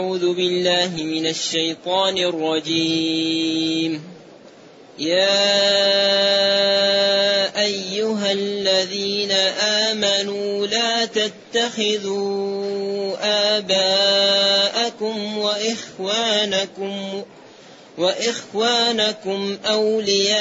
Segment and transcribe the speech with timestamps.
[0.00, 4.02] أعوذ بالله من الشيطان الرجيم.
[4.98, 5.60] يا
[7.62, 9.30] أيها الذين
[9.90, 12.46] آمنوا لا تتخذوا
[13.58, 17.22] آباءكم وإخوانكم
[17.98, 20.40] وإخوانكم أولياء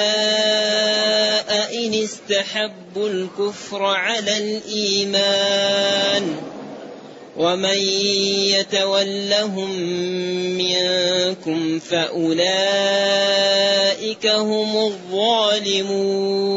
[1.85, 6.35] إن استحبوا الكفر على الإيمان.
[7.39, 7.77] ومن
[8.51, 9.71] يتولهم
[10.57, 12.37] منكم فأولئك
[14.27, 16.49] هم الظالمون.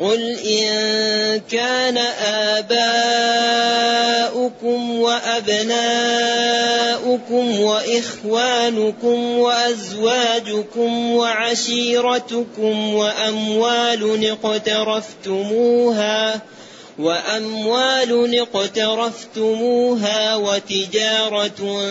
[0.00, 0.70] قل إن
[1.50, 1.98] كان
[2.56, 5.80] آباؤكم وأبناؤكم
[7.60, 16.40] وإخوانكم وأزواجكم وعشيرتكم وأموال اقترفتموها وأموال
[18.34, 21.82] اقترفتموها وتجارة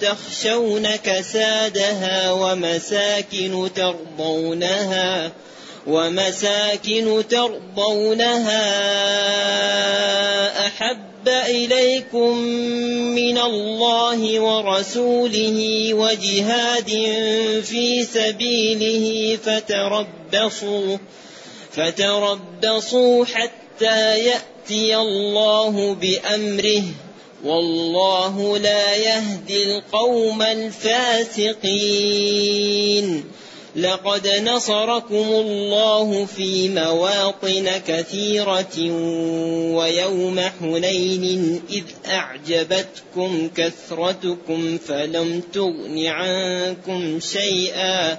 [0.00, 5.32] تخشون كسادها ومساكن ترضونها
[5.86, 8.66] ومساكن ترضونها
[10.66, 12.36] أحب إليكم
[13.14, 16.90] من الله ورسوله وجهاد
[17.64, 20.96] في سبيله فتربصوا
[21.72, 26.82] فتربصوا حتى يأتي الله بأمره
[27.44, 31.50] والله لا يهدي القوم الفاسقين.
[33.76, 38.92] لقد نصركم الله في مواطن كثيرة
[39.74, 48.18] ويوم حنين إذ أعجبتكم كثرتكم فلم تغن عنكم شيئا.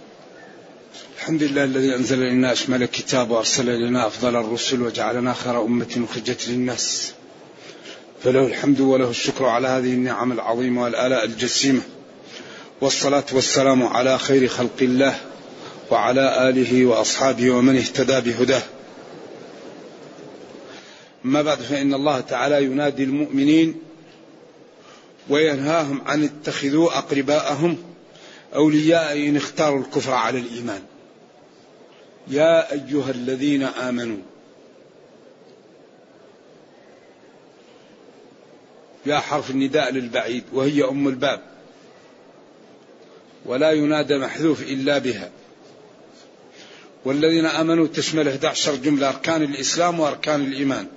[1.21, 6.47] الحمد لله الذي أنزل الينا اشمل الكتاب وأرسل إلينا أفضل الرسل وجعلنا خير أمة أخرجت
[6.47, 7.13] للناس
[8.23, 11.81] فله الحمد وله الشكر على هذه النعم العظيمة والآلاء الجسيمة
[12.81, 15.15] والصلاة والسلام على خير خلق الله
[15.91, 18.63] وعلى آله وأصحابه ومن اهتدى بهداه.
[21.25, 23.75] أما بعد فإن الله تعالى ينادي المؤمنين
[25.29, 27.77] وينهاهم عن اتخذوا أقرباءهم
[28.55, 30.81] أولياء إن اختاروا الكفر على الإيمان.
[32.31, 34.17] يا أيها الذين آمنوا.
[39.05, 41.41] يا حرف النداء للبعيد وهي أم الباب.
[43.45, 45.29] ولا ينادى محذوف إلا بها.
[47.05, 50.87] والذين آمنوا تشمل 11 جملة أركان الإسلام وأركان الإيمان.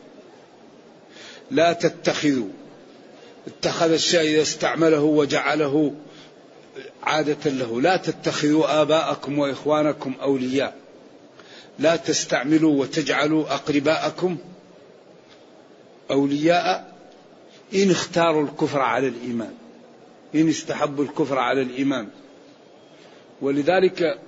[1.51, 2.49] لا تتخذوا.
[3.47, 5.95] اتخذ الشيء إذا استعمله وجعله
[7.03, 7.81] عادة له.
[7.81, 10.84] لا تتخذوا آباءكم وإخوانكم أولياء.
[11.78, 14.36] لا تستعملوا وتجعلوا أقرباءكم
[16.10, 16.94] أولياء
[17.74, 19.54] إن اختاروا الكفر على الإيمان.
[20.34, 22.08] إن استحبوا الكفر على الإيمان.
[23.42, 24.18] ولذلك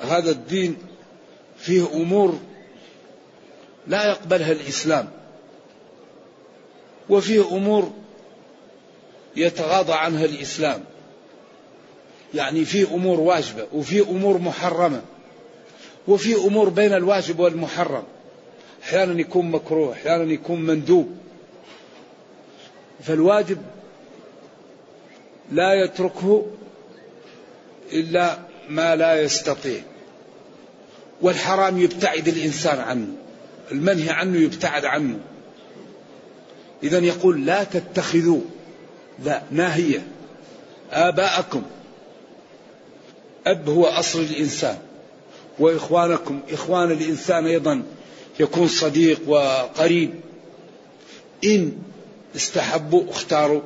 [0.00, 0.76] هذا الدين
[1.58, 2.38] فيه أمور
[3.86, 5.10] لا يقبلها الإسلام.
[7.08, 7.92] وفيه أمور
[9.36, 10.84] يتغاضى عنها الإسلام.
[12.34, 15.02] يعني في أمور واجبة وفي أمور محرمة
[16.08, 18.02] وفي أمور بين الواجب والمحرم.
[18.82, 21.16] أحيانا يكون مكروه أحيانا يكون مندوب.
[23.02, 23.58] فالواجب
[25.52, 26.46] لا يتركه
[27.92, 28.38] إلا
[28.68, 29.80] ما لا يستطيع.
[31.22, 33.08] والحرام يبتعد الإنسان عنه
[33.72, 35.18] المنهي عنه يبتعد عنه.
[36.82, 38.40] اذا يقول لا تتخذوا
[39.24, 40.06] لا ناهيه
[40.90, 41.62] آباءكم.
[43.46, 44.78] اب هو أصل الإنسان.
[45.58, 47.82] وإخوانكم إخوان الإنسان أيضا
[48.40, 50.14] يكون صديق وقريب.
[51.44, 51.72] إن
[52.36, 53.60] استحبوا اختاروا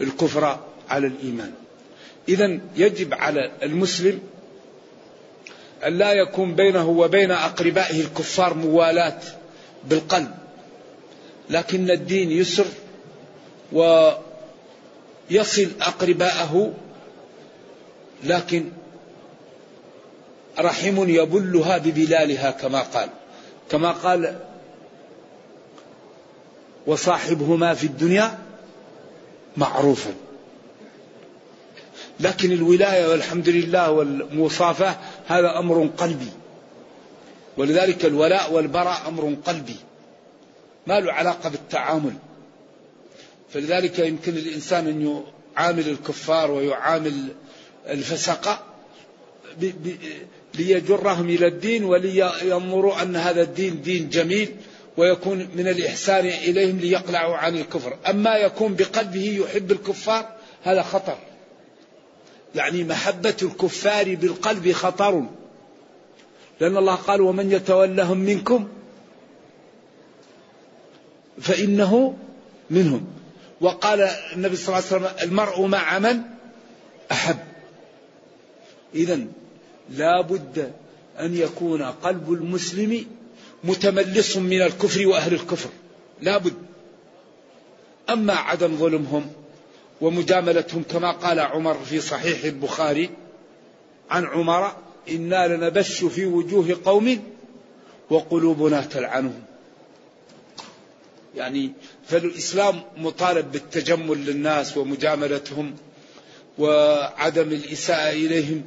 [0.00, 1.52] الكفر على الإيمان.
[2.28, 4.20] اذا يجب على المسلم
[5.86, 9.20] أن لا يكون بينه وبين أقربائه الكفار موالاة
[9.88, 10.30] بالقلب.
[11.50, 12.66] لكن الدين يسر
[13.72, 16.72] ويصل أقرباءه
[18.24, 18.64] لكن
[20.58, 23.08] رحم يبلها ببلالها كما قال.
[23.70, 24.40] كما قال
[26.86, 28.38] وصاحبهما في الدنيا
[29.56, 30.14] معروفا.
[32.20, 34.96] لكن الولاية والحمد لله والمصافاة
[35.26, 36.32] هذا أمر قلبي.
[37.56, 39.76] ولذلك الولاء والبراء أمر قلبي.
[40.86, 42.14] ما له علاقة بالتعامل.
[43.52, 45.22] فلذلك يمكن الإنسان أن
[45.56, 47.28] يعامل الكفار ويعامل
[47.86, 48.62] الفسقة
[50.58, 54.56] ليجرهم إلى الدين ولينظروا أن هذا الدين دين جميل
[54.96, 57.96] ويكون من الإحسان إليهم ليقلعوا عن الكفر.
[58.10, 61.18] أما يكون بقلبه يحب الكفار هذا خطر.
[62.54, 65.26] يعني محبة الكفار بالقلب خطر.
[66.60, 68.68] لأن الله قال ومن يتولهم منكم
[71.40, 72.16] فإنه
[72.70, 73.06] منهم.
[73.60, 74.00] وقال
[74.36, 76.20] النبي صلى الله عليه وسلم المرء مع من
[77.12, 77.38] أحب.
[78.94, 79.20] إذا
[79.90, 80.72] لا بد
[81.20, 83.06] أن يكون قلب المسلم
[83.64, 85.68] متملص من الكفر وأهل الكفر.
[86.22, 86.54] لا بد.
[88.10, 89.32] أما عدم ظلمهم
[90.00, 93.10] ومجاملتهم كما قال عمر في صحيح البخاري
[94.10, 94.72] عن عمر
[95.08, 97.22] إنا لنبش في وجوه قوم
[98.10, 99.42] وقلوبنا تلعنهم.
[101.36, 101.72] يعني
[102.06, 105.74] فالإسلام مطالب بالتجمل للناس ومجاملتهم
[106.58, 108.62] وعدم الإساءة إليهم.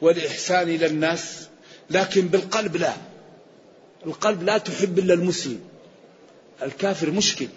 [0.00, 1.48] والإحسان إلى الناس
[1.90, 2.92] لكن بالقلب لا.
[4.06, 5.60] القلب لا تحب إلا المسلم.
[6.62, 7.48] الكافر مشكل.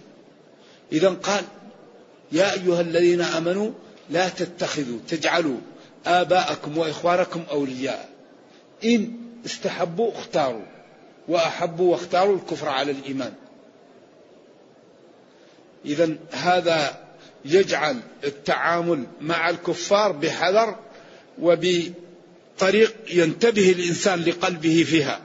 [0.91, 1.43] إذا قال
[2.31, 3.71] يا أيها الذين آمنوا
[4.09, 5.57] لا تتخذوا تجعلوا
[6.05, 8.09] آباءكم وإخوانكم أولياء.
[8.85, 9.13] إن
[9.45, 10.65] استحبوا اختاروا
[11.27, 13.33] وأحبوا واختاروا الكفر على الإيمان.
[15.85, 17.07] إذا هذا
[17.45, 20.75] يجعل التعامل مع الكفار بحذر
[22.57, 25.21] وبطريق ينتبه الإنسان لقلبه فيها.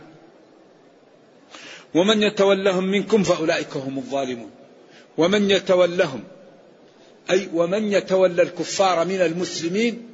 [1.94, 4.50] ومن يتولهم منكم فأولئك هم الظالمون.
[5.18, 6.24] ومن يتولهم
[7.30, 10.08] أي ومن يتولى الكفار من المسلمين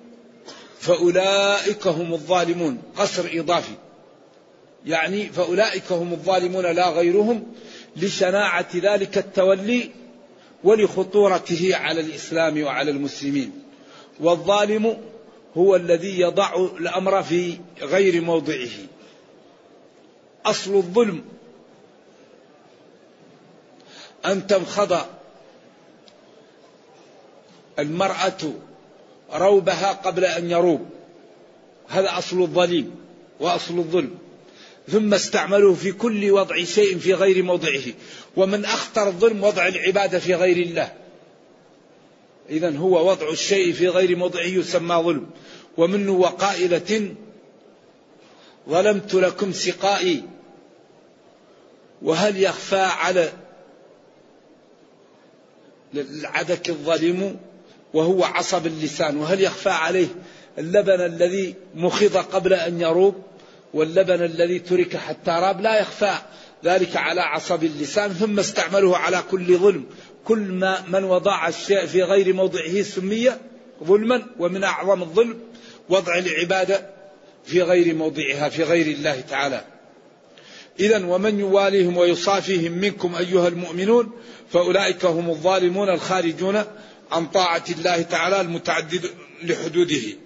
[0.81, 2.83] فأولئك هم الظالمون.
[2.97, 3.75] قصر إضافي.
[4.87, 7.47] يعني فأولئك هم الظالمون لا غيرهم
[7.97, 9.91] لشناعة ذلك التولي
[10.65, 13.53] ولخطورته على الإسلام وعلى المسلمين.
[14.21, 15.08] والظالم
[15.57, 18.69] هو الذي يضع الأمر في غير موضعه.
[20.47, 21.25] أصل الظلم.
[24.27, 24.99] أن تنخض
[27.79, 28.53] المرأة
[29.33, 30.87] روبها قبل أن يروب.
[31.89, 32.97] هذا أصل الظليم
[33.41, 34.19] وأصل الظلم.
[34.89, 37.83] ثم استعملوه في كل وضع شيء في غير موضعه.
[38.37, 40.93] ومن أخطر الظلم وضع العبادة في غير الله.
[42.51, 45.27] إذا هو وضع الشيء في غير موضعه يسمى ظلم.
[45.77, 47.15] ومنه وقائلة
[48.69, 50.23] ظلمت لكم سقائي.
[52.03, 53.33] وهل يخفى على
[55.95, 57.37] العدك الظالم
[57.95, 59.17] وهو عصب اللسان.
[59.17, 60.09] وهل يخفى عليه
[60.59, 63.15] اللبن الذي مخض قبل أن يروب؟
[63.75, 66.15] واللبن الذي ترك حتى راب لا يخفى
[66.65, 69.87] ذلك على عصب اللسان ثم استعمله على كل ظلم.
[70.29, 73.33] كل ما من وضع الشيء في غير موضعه سمي
[73.85, 75.41] ظلما ومن أعظم الظلم
[75.89, 76.91] وضع العبادة
[77.45, 79.65] في غير موضعها في غير الله تعالى.
[80.81, 84.13] إذا ومن يواليهم ويصافيهم منكم أيها المؤمنون
[84.53, 86.65] فأولئك هم الظالمون الخارجون
[87.13, 89.11] عن طاعة الله تعالى المتعدد
[89.43, 90.17] لحدوده.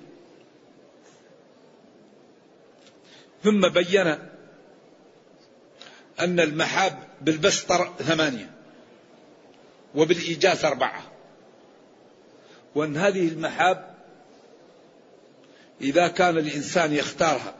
[3.45, 4.07] ثم بين
[6.21, 8.52] أن المحاب بالبسطر ثمانية.
[9.95, 11.03] وبالإيجاز أربعة.
[12.75, 13.95] وأن هذه المحاب
[15.81, 17.55] إذا كان الإنسان يختارها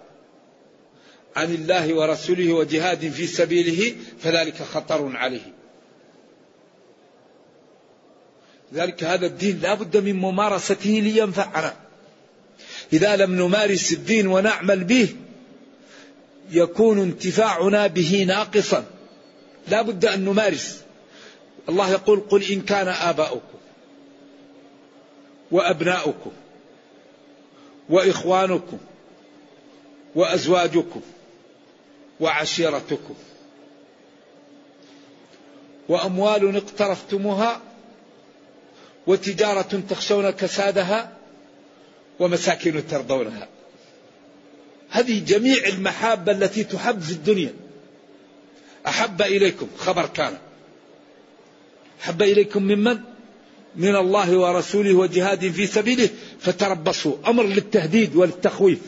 [1.37, 5.53] عن الله ورسوله وجهاد في سبيله فذلك خطر عليه.
[8.75, 11.77] ذلك هذا الدين لا بد من ممارسته لينفعنا.
[12.93, 15.17] إذا لم نمارس الدين ونعمل به
[16.51, 18.85] يكون انتفاعنا به ناقصا.
[19.69, 20.82] لا بد أن نمارس.
[21.69, 23.59] الله يقول قل إن كان آباؤكم
[25.51, 26.33] وأبناؤكم
[27.89, 28.79] وإخوانكم
[30.15, 31.01] وأزواجكم
[32.21, 33.15] وعشيرتكم
[35.89, 37.61] وأموال اقترفتموها
[39.07, 41.13] وتجارة تخشون كسادها
[42.21, 43.49] ومساكن ترضونها.
[44.91, 47.55] هذه جميع المحابة التي تحب في الدنيا.
[48.87, 50.39] أحب إليكم خبر كان.
[52.03, 52.99] أحب إليكم ممن؟
[53.77, 56.09] من الله ورسوله وجهاد في سبيله
[56.41, 57.17] فتربصوا.
[57.27, 58.79] أمر للتهديد وللتخويف.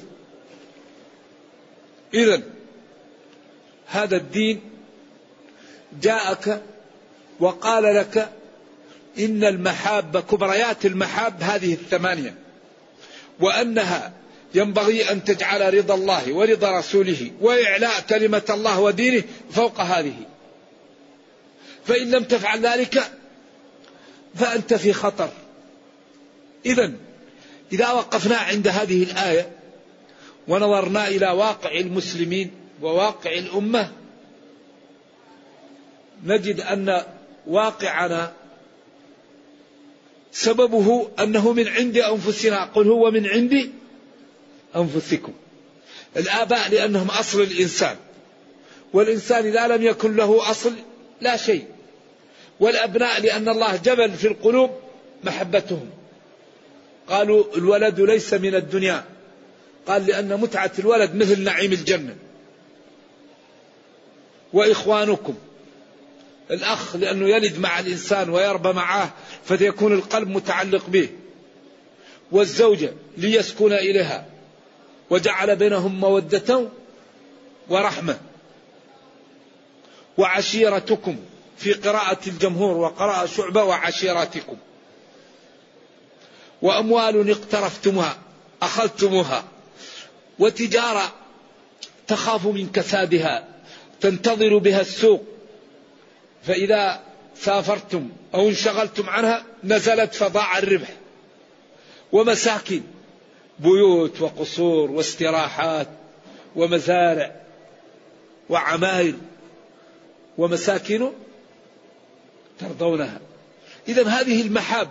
[2.15, 2.43] إذا
[3.87, 4.61] هذا الدين
[6.03, 6.63] جاءك
[7.41, 8.31] وقال لك
[9.19, 12.35] إن المحاب كبريات المحاب هذه الثمانية
[13.41, 14.13] وأنها
[14.55, 20.15] ينبغي أن تجعل رضا الله ورضا رسوله وإعلاء كلمة الله ودينه فوق هذه.
[21.87, 23.11] فإن لم تفعل ذلك
[24.35, 25.31] فأنت في خطر.
[26.67, 26.93] إذا
[27.73, 29.53] إذا وقفنا عند هذه الآية
[30.49, 32.51] ونظرنا إلى واقع المسلمين
[32.83, 33.93] وواقع الأمة
[36.25, 37.03] نجد أن
[37.47, 38.33] واقعنا
[40.33, 42.65] سببه أنه من عند أنفسنا.
[42.65, 43.71] قل هو من عند
[44.77, 45.33] أنفسكم.
[46.17, 47.97] الآباء لأنهم أصل الإنسان
[48.93, 50.73] والإنسان إذا لم يكن له أصل
[51.21, 51.74] لا شيء.
[52.61, 54.71] والأبناء لأن الله جبل في القلوب
[55.25, 55.91] محبتهم.
[57.09, 59.05] قالوا الولد ليس من الدنيا.
[59.87, 62.17] قال لأن متعة الولد مثل نعيم الجنة.
[64.53, 65.35] وإخوانكم.
[66.51, 71.09] الأخ لأنه يلد مع الإنسان ويربى معه فيكون القلب متعلق به.
[72.33, 74.27] والزوجة ليسكن إليها.
[75.11, 76.69] وجعل بينهم مودة
[77.69, 78.19] ورحمة.
[80.19, 81.17] وعشيرتكم.
[81.57, 84.57] في قراءة الجمهور وقراءة شعبة وعشيرتكم
[86.63, 88.19] وأموال اقترفتموها
[88.63, 89.45] أخذتموها.
[90.39, 91.13] وتجارة
[92.07, 93.49] تخاف من كسادها
[94.01, 95.23] تنتظر بها السوق.
[96.43, 97.01] فإذا
[97.37, 100.89] سافرتم أو انشغلتم عنها نزلت فضاع الربح.
[102.13, 102.83] ومساكن
[103.59, 105.89] بيوت وقصور واستراحات
[106.57, 107.41] ومزارع
[108.51, 109.15] وعماير.
[110.39, 111.11] ومساكن
[112.59, 113.21] ترضونها.
[113.89, 114.91] إذا هذه المحاب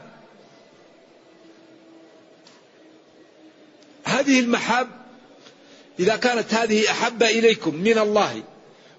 [4.04, 4.88] هذه المحاب
[6.00, 8.44] إذا كانت هذه أحب إليكم من الله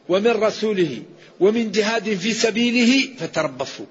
[0.08, 1.02] ومن رسوله
[1.40, 3.86] ومن جهاد في سبيله فتربصوا.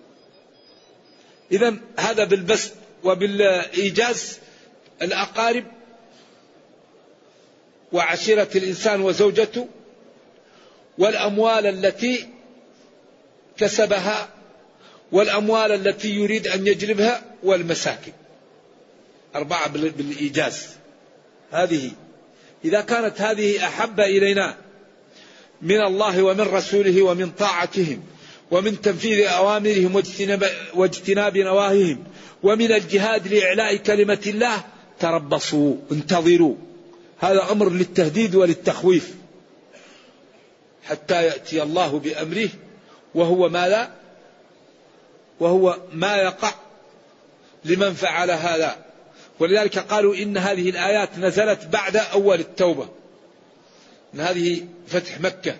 [1.51, 2.71] إذا هذا بالبسط
[3.03, 4.39] وبالإيجاز
[5.01, 5.65] الأقارب
[7.91, 9.67] وعشيرة الإنسان وزوجته
[10.97, 12.29] والأموال التي
[13.57, 14.32] كسبها
[15.13, 18.11] والأموال التي يريد أن يجلبها والمساكن.
[19.35, 20.67] أربعة بالإيجاز.
[21.51, 21.91] هذه
[22.65, 24.57] إذا كانت هذه أحب إلينا
[25.61, 28.03] من الله ومن رسوله ومن طاعتهم
[28.51, 32.03] ومن تنفيذ أوامرهم واجتناب, واجتناب نواهيهم
[32.43, 34.63] ومن الجهاد لإعلاء كلمة الله
[34.99, 36.55] تربصوا انتظروا.
[37.19, 39.13] هذا أمر للتهديد وللتخويف.
[40.83, 42.49] حتى يأتي الله بأمره
[43.15, 44.02] وهو ما لا
[45.43, 46.53] وهو ما يقع
[47.65, 48.77] لمن فعل هذا.
[49.39, 52.89] ولذلك قالوا إن هذه الآيات نزلت بعد أول التوبة.
[54.13, 55.55] إن هذه فتح مكة.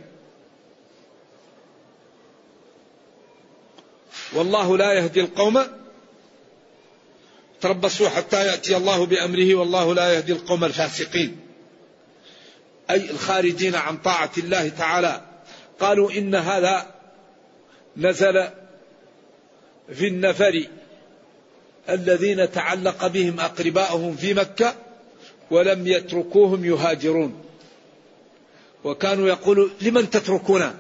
[4.34, 5.64] والله لا يهدي القوم.
[7.62, 9.56] تربصوا حتى يأتي الله بأمره.
[9.56, 11.40] والله لا يهدي القوم الفاسقين.
[12.90, 15.22] أي الخارجين عن طاعة الله تعالى.
[15.80, 16.94] قالوا إن هذا
[17.98, 18.50] نزل
[19.92, 20.68] في النفر
[21.90, 24.76] الذين تعلق بهم أقرباؤهم في مكة
[25.52, 27.44] ولم يتركوهم يهاجرون.
[28.84, 30.76] وكانوا يقولوا لمن تتركنا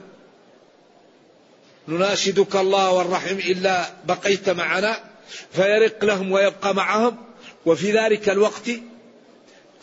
[1.88, 5.04] نناشدك الله والرحم إلا بقيت معنا
[5.52, 7.18] فيرق لهم ويبقى معهم.
[7.66, 8.70] وفي ذلك الوقت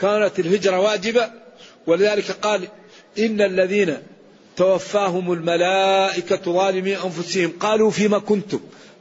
[0.01, 1.31] كانت الهجرة واجبة.
[1.87, 2.69] ولذلك قال
[3.19, 4.03] إن الذين
[4.57, 7.53] توفاهم الملائكة ظالمي أنفسهم.
[7.61, 8.61] قالوا فيما كنتم؟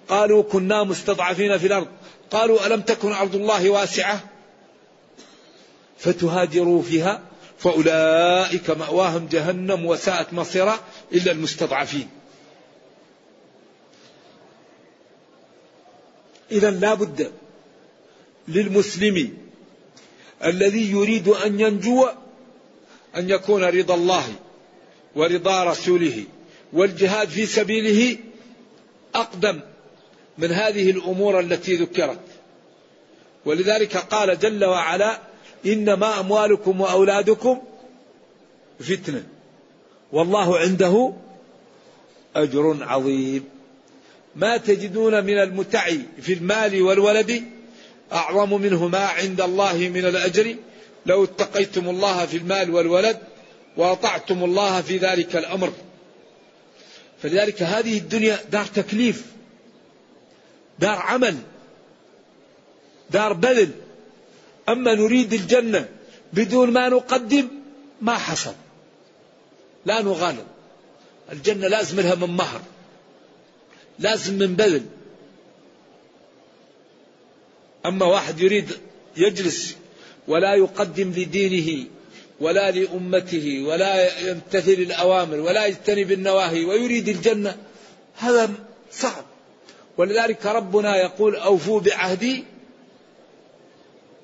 [0.09, 1.87] قالوا كنا مستضعفين في الأرض.
[2.31, 4.19] قالوا ألم تكن أرض الله واسعة؟
[5.97, 7.21] فتهاجروا فيها
[7.59, 10.79] فأولئك مأواهم جهنم وساءت مصيرا
[11.13, 12.09] إلا المستضعفين.
[16.51, 17.31] إذا لا بد
[18.47, 19.37] للمسلم
[20.43, 22.07] الذي يريد أن ينجو
[23.15, 24.23] أن يكون رضا الله
[25.15, 26.23] ورضا رسوله
[26.73, 28.17] والجهاد في سبيله
[29.15, 29.59] أقدم.
[30.39, 32.19] من هذه الأمور التي ذكرت.
[33.45, 35.19] ولذلك قال جل وعلا
[35.65, 37.61] إنما أموالكم وأولادكم
[38.79, 39.23] فتنة.
[40.11, 41.13] والله عنده
[42.35, 43.43] أجر عظيم.
[44.35, 45.89] ما تجدون من المتع
[46.21, 47.43] في المال والولد
[48.13, 50.55] أعظم منه ما عند الله من الأجر.
[51.05, 53.17] لو اتقيتم الله في المال والولد
[53.77, 55.71] وأطعتم الله في ذلك الأمر.
[57.21, 59.25] فلذلك هذه الدنيا دار تكليف.
[60.79, 61.37] دار عمل
[63.09, 63.71] دار بذل.
[64.69, 65.89] أما نريد الجنة
[66.33, 67.47] بدون ما نقدم
[68.01, 68.53] ما حصل.
[69.85, 70.47] لا نغالب.
[71.31, 72.61] الجنة لازم لها من مهر
[73.99, 74.85] لازم من بذل.
[77.85, 78.71] أما واحد يريد
[79.17, 79.75] يجلس
[80.27, 81.85] ولا يقدم لدينه
[82.39, 87.57] ولا لأمته ولا يمتثل الأوامر ولا يجتنب النواهي ويريد الجنة
[88.17, 88.51] هذا
[88.91, 89.25] صعب.
[89.99, 92.43] ولذلك ربنا يقول أوفوا بعهدي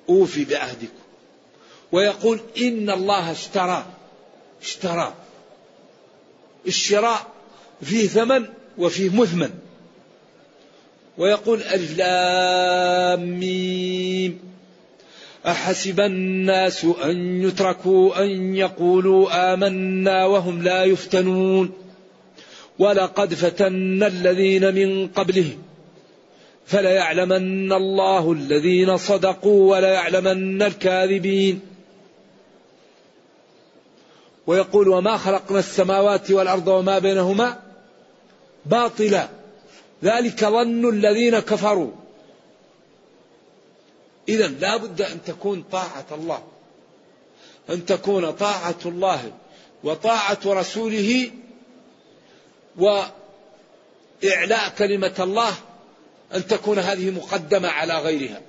[0.10, 1.06] أوفي بعهدكم.
[1.92, 3.86] ويقول إن الله اشترى
[4.62, 5.14] اشترى.
[6.68, 7.28] الشراء
[7.82, 8.46] فيه ثمن
[8.78, 9.50] وفيه مثمن.
[11.18, 14.40] ويقول ألف لام ميم.
[15.46, 21.72] أحسب الناس أن يتركوا أن يقولوا آمنا وهم لا يفتنون.
[22.80, 25.65] ولقد فتنا الذين من قبلهم
[26.68, 31.62] فليعلمن الله الذين صدقوا وليعلمن الكاذبين.
[34.48, 37.60] ويقول وما خلقنا السماوات والأرض وما بينهما
[38.66, 39.28] باطلا.
[40.04, 41.92] ذلك ظن الذين كفروا.
[44.30, 46.44] إذا لا بد أن تكون طاعة الله.
[47.70, 49.32] أن تكون طاعة الله
[49.84, 51.32] وطاعة رسوله
[52.78, 55.54] وإعلاء كلمة الله
[56.36, 58.42] أن تكون هذه مقدمة على غيرها.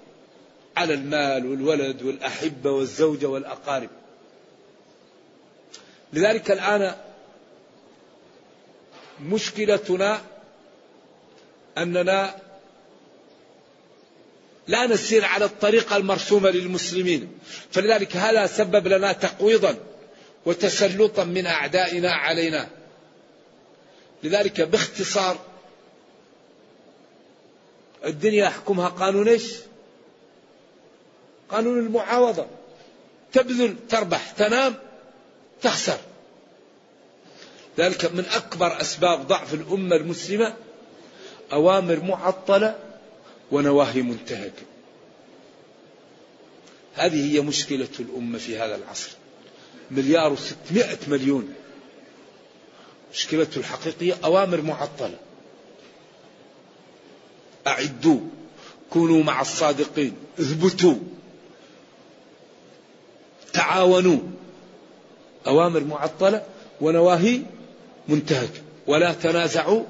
[0.76, 3.88] على المال والولد والأحبة والزوجة والأقارب.
[6.12, 6.95] لذلك الآن
[9.21, 10.21] مشكلتنا
[11.78, 12.37] أننا
[14.69, 17.38] لا نسير على الطريقة المرسومة للمسلمين.
[17.71, 19.76] فلذلك هذا سبب لنا تقويضا
[20.47, 22.69] وتسلطا من أعدائنا علينا.
[24.23, 25.38] لذلك باختصار
[28.07, 29.53] الدنيا يحكمها قانون إيش؟
[31.51, 32.47] قانون المعاوضة.
[33.33, 34.75] تبذل تربح تنام
[35.62, 35.99] تخسر.
[37.79, 40.55] ذلك من أكبر أسباب ضعف الأمة المسلمة
[41.53, 42.79] أوامر معطلة
[43.53, 44.62] ونواهي منتهكة.
[46.95, 49.11] هذه هي مشكلة الأمة في هذا العصر.
[49.90, 51.55] مليار وستمائة مليون.
[53.12, 55.19] مشكلته الحقيقية أوامر معطلة.
[57.66, 58.20] أعدوا
[58.90, 60.94] كونوا مع الصادقين اثبتوا
[63.52, 64.18] تعاونوا.
[65.46, 66.46] أوامر معطلة
[66.81, 67.42] ونواهي
[68.09, 69.83] منتهكة ولا تنازعوا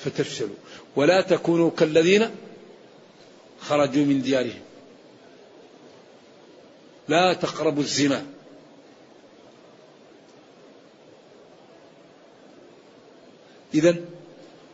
[0.00, 0.56] فتفشلوا.
[0.96, 2.30] ولا تكونوا كالذين
[3.60, 4.60] خرجوا من ديارهم.
[7.08, 8.26] لا تقربوا الزنا.
[13.74, 13.96] إذا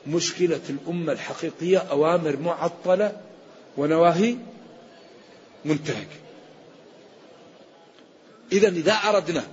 [0.08, 3.20] مشكلة الأمة الحقيقية أوامر معطلة
[3.76, 4.36] ونواهي
[5.64, 6.16] منتهكة
[8.52, 9.44] إذا إذا أردنا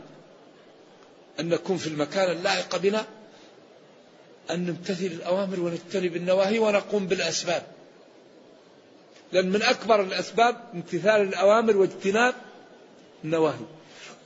[1.40, 3.06] أن نكون في المكان اللائق بنا
[4.52, 7.64] أن نمتثل الأوامر ونجتنب النواهي ونقوم بالأسباب.
[9.32, 12.36] لأن من أكبر الأسباب امتثال الأوامر واجتناب
[13.24, 13.66] النواهي.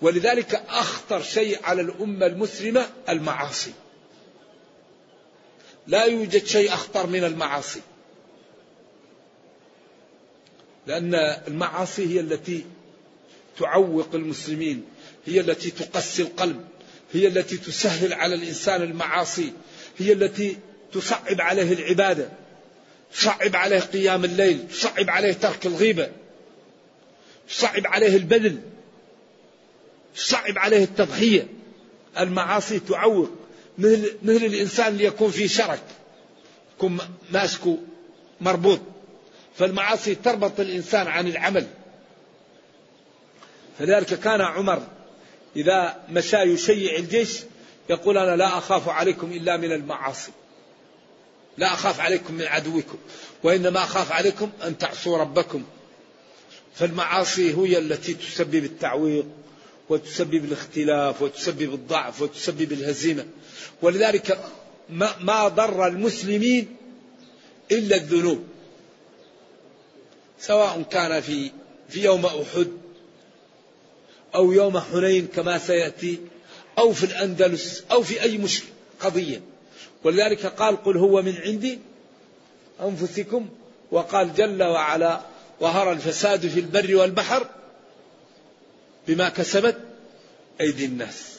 [0.02, 3.74] ولذلك أخطر شيء على الأمة المسلمة المعاصي.
[5.88, 7.82] لا يوجد شيء أخطر من المعاصي.
[10.88, 11.16] لأن
[11.48, 12.66] المعاصي هي التي
[13.60, 14.86] تعوق المسلمين
[15.26, 16.66] هي التي تقسي القلب
[17.14, 19.54] هي التي تسهل على الإنسان المعاصي
[19.98, 20.58] هي التي
[20.94, 22.30] تصعب عليه العبادة
[23.14, 26.10] تصعب عليه قيام الليل تصعب عليه ترك الغيبة
[27.50, 28.60] تصعب عليه البذل
[30.16, 31.48] تصعب عليه التضحية.
[32.20, 33.30] المعاصي تعوق
[33.78, 35.84] مثل, مثل الإنسان اللي يكون في شرك
[36.78, 36.98] يكون
[37.32, 37.78] ماسكه
[38.42, 38.80] مربوط.
[39.56, 41.68] فالمعاصي تربط الإنسان عن العمل.
[43.80, 44.82] فلذلك كان عمر
[45.56, 47.40] إذا مشى يشيع الجيش
[47.90, 50.32] يقول أنا لا أخاف عليكم إلا من المعاصي.
[51.58, 52.98] لا أخاف عليكم من عدوكم
[53.44, 55.64] وإنما أخاف عليكم أن تعصوا ربكم.
[56.76, 59.26] فالمعاصي هي التي تسبب التعويق.
[59.90, 63.26] وتسبب الاختلاف وتسبب الضعف وتسبب الهزيمة.
[63.82, 64.40] ولذلك
[64.90, 66.76] ما, ما ضر المسلمين
[67.72, 68.44] إلا الذنوب.
[70.40, 71.52] سواء كان في
[71.90, 72.68] في يوم أحد
[74.36, 76.20] أو يوم حنين كما سيأتي
[76.78, 78.70] أو في الأندلس أو في أي مشكلة
[79.00, 79.42] قضية.
[80.04, 81.80] ولذلك قال قل هو من عندي
[82.82, 83.50] أنفسكم
[83.92, 85.22] وقال جل وعلا
[85.62, 87.48] ظهر الفساد في البر والبحر
[89.08, 89.78] بما كسبت
[90.62, 91.38] أيدي الناس.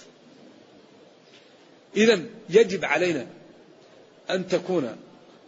[1.97, 3.27] إذا يجب علينا
[4.31, 4.97] أن تكون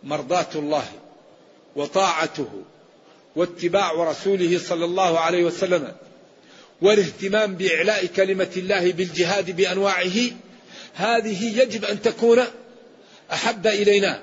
[0.03, 0.85] مرضاة الله
[1.77, 2.63] وطاعته
[3.37, 5.97] واتباع رسوله صلى الله عليه وسلم
[6.83, 10.17] والاهتمام بإعلاء كلمة الله بالجهاد بأنواعه
[10.95, 12.45] هذه يجب أن تكون
[13.33, 14.23] أحب إلينا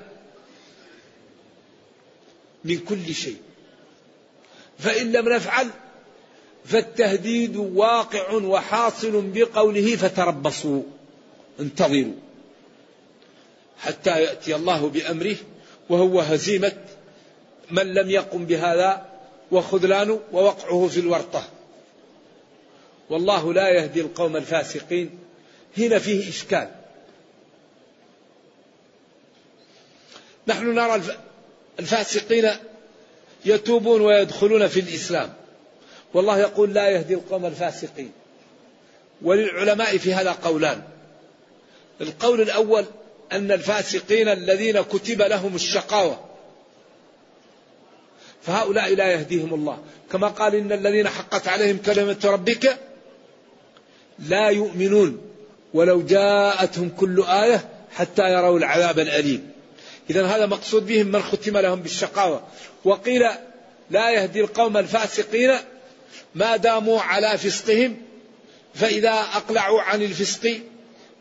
[2.64, 3.36] من كل شيء.
[4.78, 5.70] فإن لم نفعل
[6.68, 10.82] فالتهديد واقع وحاصل بقوله فتربصوا
[11.60, 12.14] انتظروا
[13.78, 15.36] حتى يأتي الله بأمره
[15.90, 16.72] وهو هزيمة
[17.70, 19.06] من لم يقم بهذا
[19.50, 21.42] وخذلانه ووقعه في الورطة.
[23.10, 25.18] والله لا يهدي القوم الفاسقين
[25.78, 26.68] هنا فيه إشكال.
[30.46, 31.02] نحن نرى
[31.78, 32.50] الفاسقين
[33.44, 35.34] يتوبون ويدخلون في الإسلام.
[36.14, 38.12] والله يقول لا يهدي القوم الفاسقين.
[39.22, 40.82] وللعلماء في هذا قولان.
[42.00, 42.84] القول الأول
[43.32, 46.20] أن الفاسقين الذين كتب لهم الشقاوة.
[48.42, 49.78] فهؤلاء لا يهديهم الله.
[50.12, 52.78] كما قال إن الذين حقت عليهم كلمة ربك
[54.18, 55.20] لا يؤمنون
[55.74, 59.52] ولو جاءتهم كل آية حتى يروا العذاب الأليم.
[60.10, 62.42] إذا هذا مقصود بهم من ختم لهم بالشقاوة.
[62.84, 63.24] وقيل
[63.90, 65.50] لا يهدي القوم الفاسقين
[66.34, 67.96] ما داموا على فسقهم
[68.74, 70.60] فإذا أقلعوا عن الفسق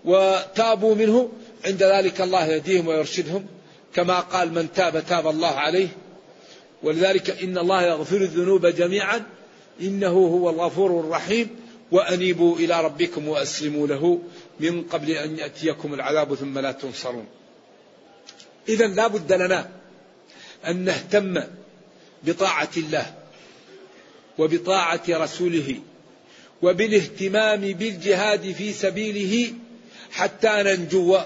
[0.06, 1.32] وتابوا منه
[1.66, 3.46] عند ذلك الله يهديهم ويرشدهم
[3.94, 5.88] كما قال من تاب تاب الله عليه.
[6.84, 9.24] ولذلك إن الله يغفر الذنوب جميعا
[9.82, 11.50] إنه هو الغفور الرحيم
[11.92, 14.20] وأنيبوا إلى ربكم وأسلموا له
[14.60, 17.28] من قبل أن يأتيكم العذاب ثم لا تنصرون.
[18.70, 19.70] إذا لا بد لنا
[20.68, 21.44] أن نهتم
[22.24, 23.14] بطاعة الله.
[24.38, 25.80] وبطاعة رسوله
[26.62, 29.54] وبالاهتمام بالجهاد في سبيله
[30.12, 31.20] حتى ننجو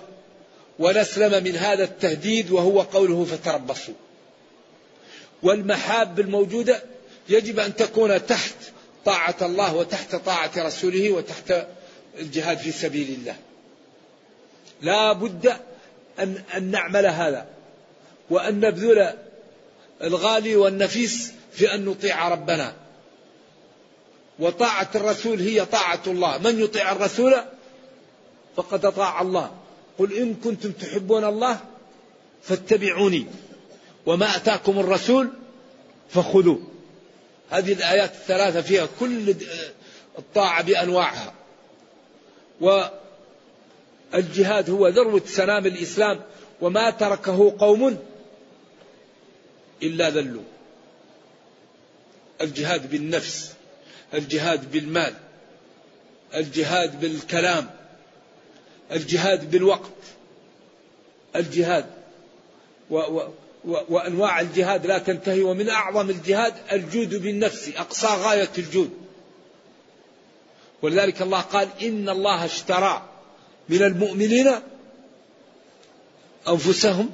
[0.80, 3.94] ونسلم من هذا التهديد وهو قوله فتربصوا.
[5.44, 6.84] والمحاب الموجودة
[7.30, 8.56] يجب أن تكون تحت
[9.06, 11.68] طاعة الله وتحت طاعة رسوله وتحت
[12.20, 13.36] الجهاد في سبيل الله.
[14.82, 15.54] لا بد
[16.20, 17.46] أن, أن نعمل هذا
[18.30, 19.14] وأن نبذل
[20.04, 22.81] الغالي والنفيس في أن نطيع ربنا.
[24.42, 26.38] وطاعة الرسول هي طاعة الله.
[26.38, 27.36] من يطيع الرسول
[28.56, 29.52] فقد أطاع الله.
[29.98, 31.60] قل إن كنتم تحبون الله
[32.44, 33.26] فاتبعوني.
[34.06, 35.30] وما أتاكم الرسول
[36.10, 36.62] فخذوه.
[37.50, 39.36] هذه الآيات الثلاثة فيها كل
[40.20, 41.34] الطاعة بأنواعها.
[44.14, 46.22] والجهاد هو ذروة سنام الإسلام.
[46.62, 47.98] وما تركه قوم
[49.84, 50.44] إلا ذلوا.
[52.42, 53.54] الجهاد بالنفس.
[54.14, 55.14] الجهاد بالمال
[56.36, 57.70] الجهاد بالكلام
[58.92, 59.92] الجهاد بالوقت
[61.36, 61.86] الجهاد
[63.66, 68.92] وأنواع الجهاد لا تنتهي ومن أعظم الجهاد الجود بالنفس أقصى غاية الجود.
[70.82, 73.10] ولذلك الله قال إن الله اشترى
[73.70, 74.52] من المؤمنين
[76.48, 77.10] أنفسهم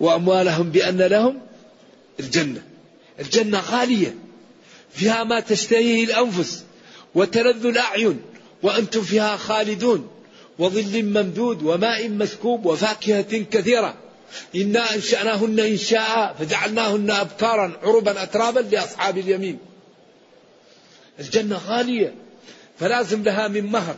[0.00, 1.40] وأموالهم بأن لهم
[2.20, 2.62] الجنة.
[3.20, 4.14] الجنة غالية.
[4.96, 6.64] فيها ما تشتهيه الأنفس
[7.14, 8.22] وتلذ الأعين
[8.62, 10.10] وأنتم فيها خالدون
[10.58, 13.94] وظل ممدود وماء مسكوب وفاكهة كثيرة.
[14.54, 19.58] إنا أنشأناهن إنشاء فجعلناهن أبكارا عربا أترابا لأصحاب اليمين.
[21.20, 22.14] الجنة غالية
[22.78, 23.96] فلازم لها من مهر.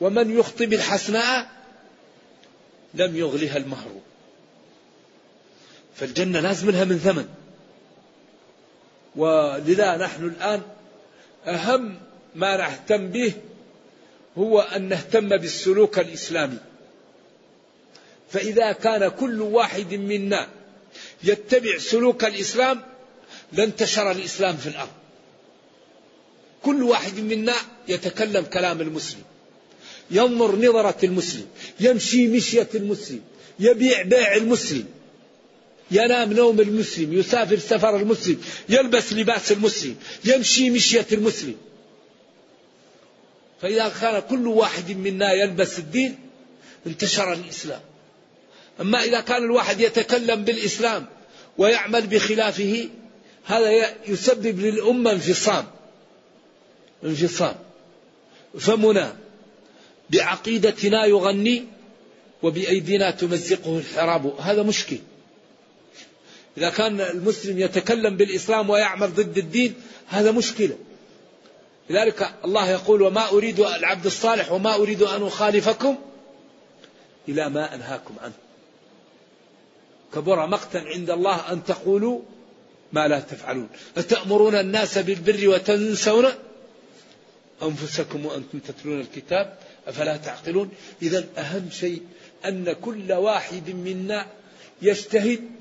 [0.00, 1.50] ومن يخطب الحسناء
[2.94, 3.90] لم يغلها المهر.
[5.96, 7.28] فالجنة لازم لها من ثمن.
[9.18, 10.62] ولذا نحن الآن
[11.46, 12.00] أهم
[12.34, 13.32] ما نهتم به
[14.38, 16.58] هو أن نهتم بالسلوك الإسلامي.
[18.30, 20.48] فإذا كان كل واحد منا
[21.24, 22.80] يتبع سلوك الإسلام
[23.52, 24.98] لانتشر الإسلام في الأرض.
[26.62, 27.54] كل واحد منا
[27.88, 29.22] يتكلم كلام المسلم
[30.10, 31.46] ينظر نظرة المسلم
[31.80, 33.20] يمشي مشية المسلم
[33.60, 34.86] يبيع بيع المسلم
[35.90, 41.54] ينام نوم المسلم يسافر سفر المسلم يلبس لباس المسلم يمشي مشية المسلم.
[43.62, 46.18] فإذا كان كل واحد منا يلبس الدين
[46.86, 47.80] انتشر الإسلام.
[48.80, 51.06] أما إذا كان الواحد يتكلم بالإسلام
[51.58, 52.88] ويعمل بخلافه
[53.44, 55.66] هذا يسبب للأمة انفصام.
[57.04, 57.54] انفصام.
[58.58, 59.16] فمنا
[60.10, 61.64] بعقيدتنا يغني
[62.42, 64.40] وبأيدينا تمزقه الحراب.
[64.40, 64.98] هذا مشكل.
[66.58, 69.74] إذا كان المسلم يتكلم بالإسلام ويعمل ضد الدين
[70.06, 70.78] هذا مشكلة.
[71.90, 75.96] لذلك الله يقول وما أريد العبد الصالح وما أريد أن أخالفكم
[77.28, 78.32] إلى ما أنهاكم عنه.
[80.14, 82.20] كبر مقتا عند الله أن تقولوا
[82.92, 83.68] ما لا تفعلون.
[83.96, 86.26] أتأمرون الناس بالبر وتنسون
[87.62, 90.70] أنفسكم وأنتم تتلون الكتاب؟ أفلا تعقلون؟
[91.02, 92.02] إذا أهم شيء
[92.44, 94.26] أن كل واحد منا
[94.82, 95.57] يجتهد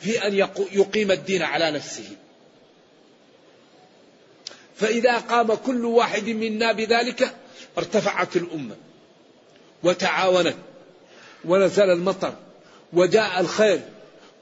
[0.00, 0.34] في أن
[0.72, 2.08] يقيم الدين على نفسه.
[4.76, 7.34] فإذا قام كل واحد منا بذلك
[7.78, 8.76] ارتفعت الأمة
[9.82, 10.56] وتعاونت
[11.44, 12.34] ونزل المطر
[12.92, 13.80] وجاء الخير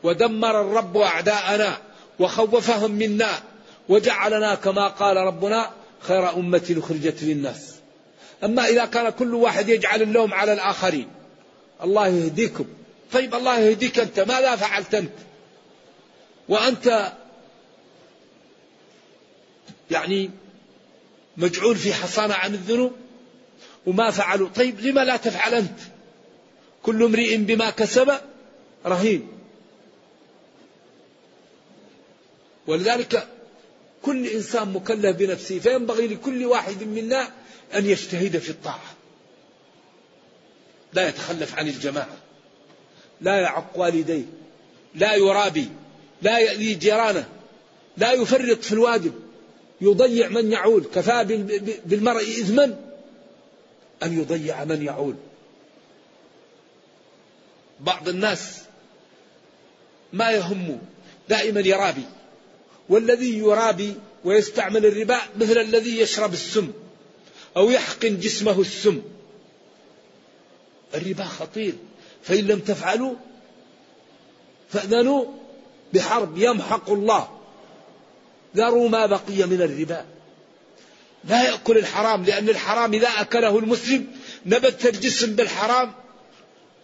[0.03, 1.79] ودمر الرب أعداءنا
[2.19, 3.43] وخوفهم منا
[3.89, 7.73] وجعلنا كما قال ربنا خير أمة أخرجت للناس.
[8.45, 11.09] أما إذا كان كل واحد يجعل اللوم على الآخرين
[11.83, 12.65] الله يهديكم.
[13.13, 15.13] طيب الله يهديك أنت ماذا فعلت أنت؟
[16.49, 17.13] وأنت
[19.91, 20.31] يعني
[21.37, 22.93] مجعول في حصانة عن الذنوب
[23.87, 24.49] وما فعلوا.
[24.49, 25.79] طيب لما لا تفعل أنت؟
[26.83, 28.21] كل امرئ بما كسب
[28.87, 29.29] رهين.
[32.67, 33.29] ولذلك
[34.03, 37.31] كل إنسان مكلف بنفسه فينبغي لكل واحد منا
[37.75, 38.95] أن يجتهد في الطاعة.
[40.93, 42.17] لا يتخلف عن الجماعة
[43.21, 44.25] لا يعق والديه
[44.95, 45.69] لا يرابي.
[46.23, 47.29] لا يأذي جيرانه
[47.97, 49.13] لا يفرط في الواجب
[49.81, 51.25] يضيع من يعول كفى
[51.87, 52.79] بالمرء إثما
[54.03, 55.15] أن يضيع من يعول؟
[57.81, 58.59] بعض الناس
[60.13, 60.79] ما يهم
[61.29, 62.05] دائما يرابي
[62.89, 66.73] والذي يرابي ويستعمل الربا مثل الذي يشرب السم
[67.57, 69.03] أو يحقن جسمه السم.
[70.95, 71.75] الربا خطير
[72.23, 73.15] فإن لم تفعلوا
[74.71, 75.25] فأذنوا
[75.93, 77.29] بحرب يمحق الله.
[78.57, 80.05] ذروا ما بقي من الربا.
[81.25, 84.07] لا يأكل الحرام لأن الحرام إذا أكله المسلم
[84.47, 85.93] نبت الجسم بالحرام.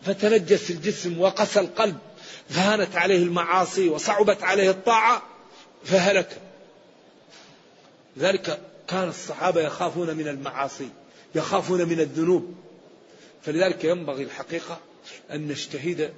[0.02, 1.98] فتنجس الجسم وقسى القلب.
[2.48, 5.22] فهانت عليه المعاصي وصعبت عليه الطاعة
[5.84, 6.40] فهلك.
[8.18, 10.88] ذلك كان الصحابة يخافون من المعاصي
[11.34, 12.54] يخافون من الذنوب.
[13.42, 14.78] فلذلك ينبغي الحقيقة
[15.32, 16.14] أن نجتهد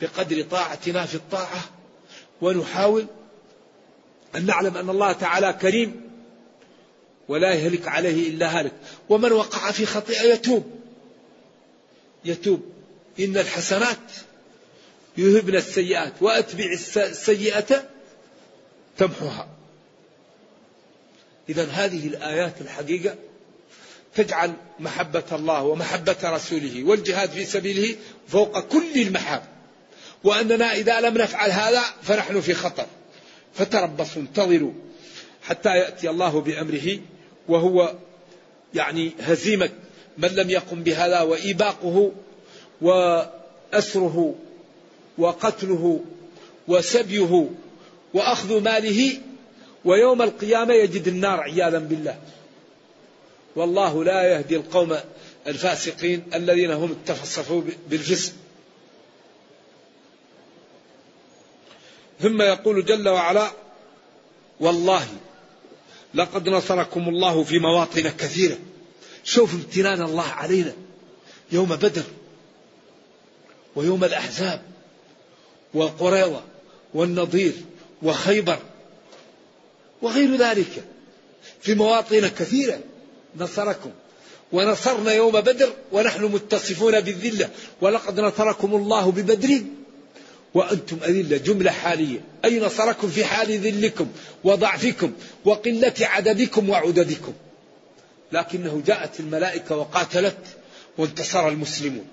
[0.00, 1.77] بقدر طاعتنا في الطاعة
[2.42, 3.06] ونحاول
[4.36, 6.00] أن نعلم أن الله تعالى كريم
[7.28, 8.72] ولا يهلك عليه إلا هالك.
[9.08, 10.70] ومن وقع في خطيئة يتوب.
[12.24, 12.62] يتوب.
[13.20, 13.98] إن الحسنات
[15.16, 16.64] يذهبن السيئات وأتبع
[16.96, 17.84] السيئة
[18.98, 19.48] تمحوها.
[21.48, 23.14] إذا هذه الآيات الحقيقة
[24.14, 27.96] تجعل محبة الله ومحبة رسوله والجهاد في سبيله
[28.28, 29.57] فوق كل المحاب.
[30.24, 32.86] وأننا إذا لم نفعل هذا فنحن في خطر.
[33.54, 34.72] فتربصوا انتظروا
[35.42, 36.98] حتى يأتي الله بأمره
[37.48, 37.94] وهو
[38.74, 39.70] يعني هزيمة
[40.18, 42.12] من لم يقم بهذا وإيباقه
[42.80, 44.34] وأسره
[45.18, 46.00] وقتله
[46.68, 47.50] وسبيه
[48.14, 49.10] وأخذ ماله
[49.84, 52.18] ويوم القيامة يجد النار عياذا بالله.
[53.56, 54.96] والله لا يهدي القوم
[55.46, 58.32] الفاسقين الذين هم اتصفوا بالفسق
[62.20, 63.50] ثم يقول جل وعلا
[64.60, 65.06] والله
[66.14, 68.58] لقد نصركم الله في مواطن كثيرة.
[69.24, 70.72] شوف امتنان الله علينا
[71.52, 72.02] يوم بدر
[73.76, 74.62] ويوم الأحزاب
[75.74, 76.40] وقريضة
[76.94, 77.52] والنضير
[78.02, 78.58] وخيبر
[80.02, 80.84] وغير ذلك.
[81.60, 82.80] في مواطن كثيرة
[83.36, 83.90] نصركم.
[84.52, 87.50] ونصرنا يوم بدر ونحن متصفون بالذلة.
[87.80, 89.60] ولقد نصركم الله ببدر
[90.54, 92.20] وأنتم أذلة جملة حالية.
[92.44, 94.08] أي نصركم في حال ذلكم
[94.44, 95.12] وضعفكم
[95.44, 97.32] وقلة عددكم وعددكم؟
[98.32, 100.38] لكنه جاءت الملائكة وقاتلت
[100.98, 102.06] وانتصر المسلمون.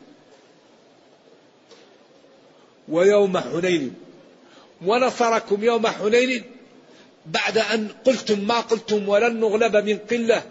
[2.89, 3.93] ويوم حنين.
[4.85, 6.43] ونصركم يوم حنين
[7.25, 10.43] بعد أن قلتم ما قلتم ولن نغلب من قلة.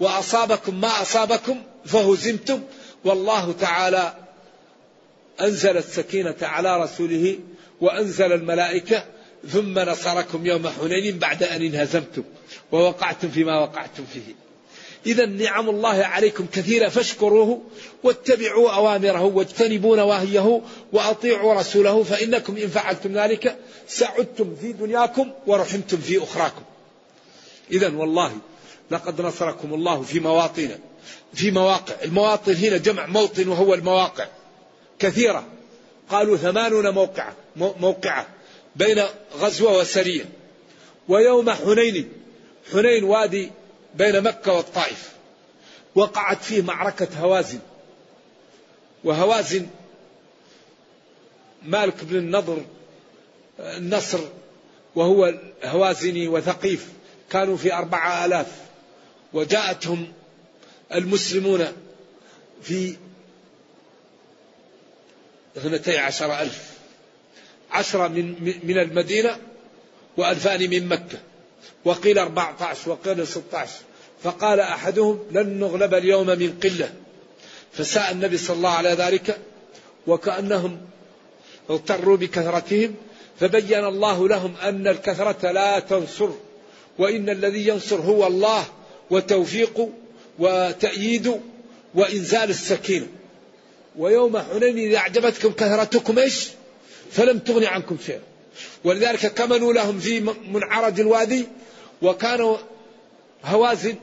[0.00, 2.62] وأصابكم ما أصابكم فهزمتم.
[3.04, 4.14] والله تعالى
[5.42, 7.38] أنزل السكينة على رسوله
[7.80, 9.04] وأنزل الملائكة
[9.48, 12.22] ثم نصركم يوم حنين بعد أن انهزمتم
[12.72, 14.34] ووقعتم فيما وقعتم فيه.
[15.06, 17.62] إذا نعم الله عليكم كثيرة فاشكروه
[18.02, 20.60] واتبعوا أوامره واجتنبوا نواهيه
[20.92, 23.56] وأطيعوا رسوله فإنكم إن فعلتم ذلك
[23.88, 26.62] سعدتم في دنياكم ورحمتم في أخراكم.
[27.72, 28.32] إذا والله
[28.90, 30.70] لقد نصركم الله في مواطن
[31.34, 31.94] في مواقع.
[32.04, 34.26] المواطن هنا جمع موطن وهو المواقع.
[35.00, 35.46] كثيرة.
[36.08, 38.26] قالوا ثمانون موقعة موقعة
[38.76, 39.02] بين
[39.38, 40.24] غزوة وسرية
[41.08, 42.12] ويوم حنين
[42.72, 43.50] حنين وادي
[43.94, 45.12] بين مكة والطائف.
[45.94, 47.58] وقعت فيه معركة هوازن.
[49.04, 49.66] وهوازن
[51.62, 52.64] مالك بن النضر
[53.60, 54.20] النصر
[54.94, 55.34] وهو
[55.64, 56.88] هوازني وثقيف.
[57.30, 58.46] كانوا في أربعة آلاف.
[59.32, 60.12] وجاءتهم
[60.94, 61.66] المسلمون
[62.62, 62.96] في
[65.56, 66.70] اثنتي عشر ألف.
[67.70, 68.34] عشرة من,
[68.64, 69.38] من المدينة
[70.16, 71.18] وألفان من مكة.
[71.84, 73.80] وقيل أربعة عشر وقيل ستة عشر
[74.22, 76.92] فقال أحدهم لن نغلب اليوم من قلة.
[77.72, 79.38] فساء النبي صلى الله عليه ذلك
[80.06, 80.80] وكأنهم
[81.70, 82.94] اغتروا بكثرتهم
[83.40, 86.30] فبين الله لهم أن الكثرة لا تنصر
[86.98, 88.64] وإن الذي ينصر هو الله
[89.10, 89.88] وتوفيق
[90.38, 91.40] وتأييد
[91.94, 93.06] وإنزال السكينة.
[94.00, 96.48] ويوم حنين إذا أعجبتكم كثرتكم إيش؟
[97.12, 98.20] فلم تغن عنكم شيئا.
[98.84, 101.46] ولذلك كمنوا لهم في منعرج الوادي
[102.02, 102.56] وكانوا
[103.44, 103.94] هوازن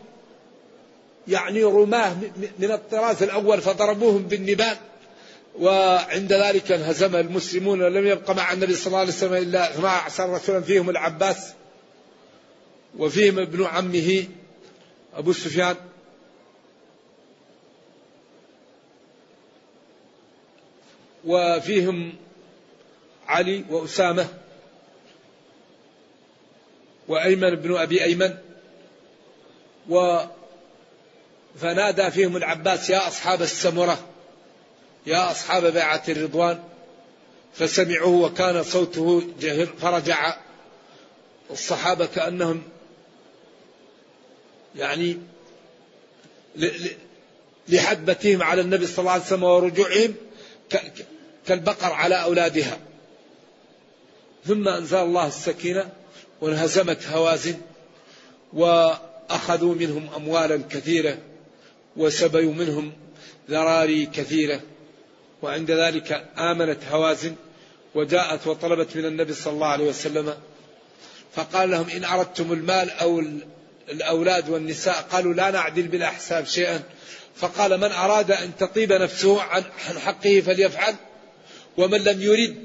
[1.28, 2.16] يعني رماه
[2.60, 4.78] من الطراز الأول فضربوهم بالنبال.
[5.60, 10.62] وعند ذلك انهزم المسلمون ولم يبق مع النبي صلى الله عليه وسلم إلا 12 رسولا
[10.62, 11.38] فيهم العباس
[12.98, 14.24] وفيهم ابن عمه
[15.14, 15.76] أبو سفيان.
[21.28, 22.14] وفيهم
[23.28, 24.28] علي وأسامة
[27.08, 28.38] وأيمن بن أبي أيمن
[29.90, 30.20] و
[31.62, 34.00] فنادى فيهم العباس يا أصحاب السمرة
[35.06, 36.64] يا أصحاب بيعة الرضوان
[37.54, 40.38] فسمعوه وكان صوته جهر فرجع
[41.52, 42.64] الصحابة كأنهم
[44.76, 45.18] يعني
[47.68, 50.16] لحدبتهم على النبي صلى الله عليه وسلم ورجوعهم
[51.48, 52.78] كالبقر على أولادها.
[54.46, 55.90] ثم أنزل الله السكينة
[56.42, 57.58] وانهزمت هوازن
[58.54, 61.18] وأخذوا منهم أموالا كثيرة
[61.98, 62.94] وسبيوا منهم
[63.50, 64.62] ذراري كثيرة.
[65.42, 67.36] وعند ذلك آمنت هوازن
[67.96, 70.34] وجاءت وطلبت من النبي صلى الله عليه وسلم
[71.36, 73.24] فقال لهم إن أردتم المال أو
[73.90, 76.84] الأولاد والنساء قالوا لا نعدل بالأحساب شيئا.
[77.36, 79.64] فقال من أراد أن تطيب نفسه عن
[80.06, 80.96] حقه فليفعل.
[81.78, 82.56] ومن لم يرد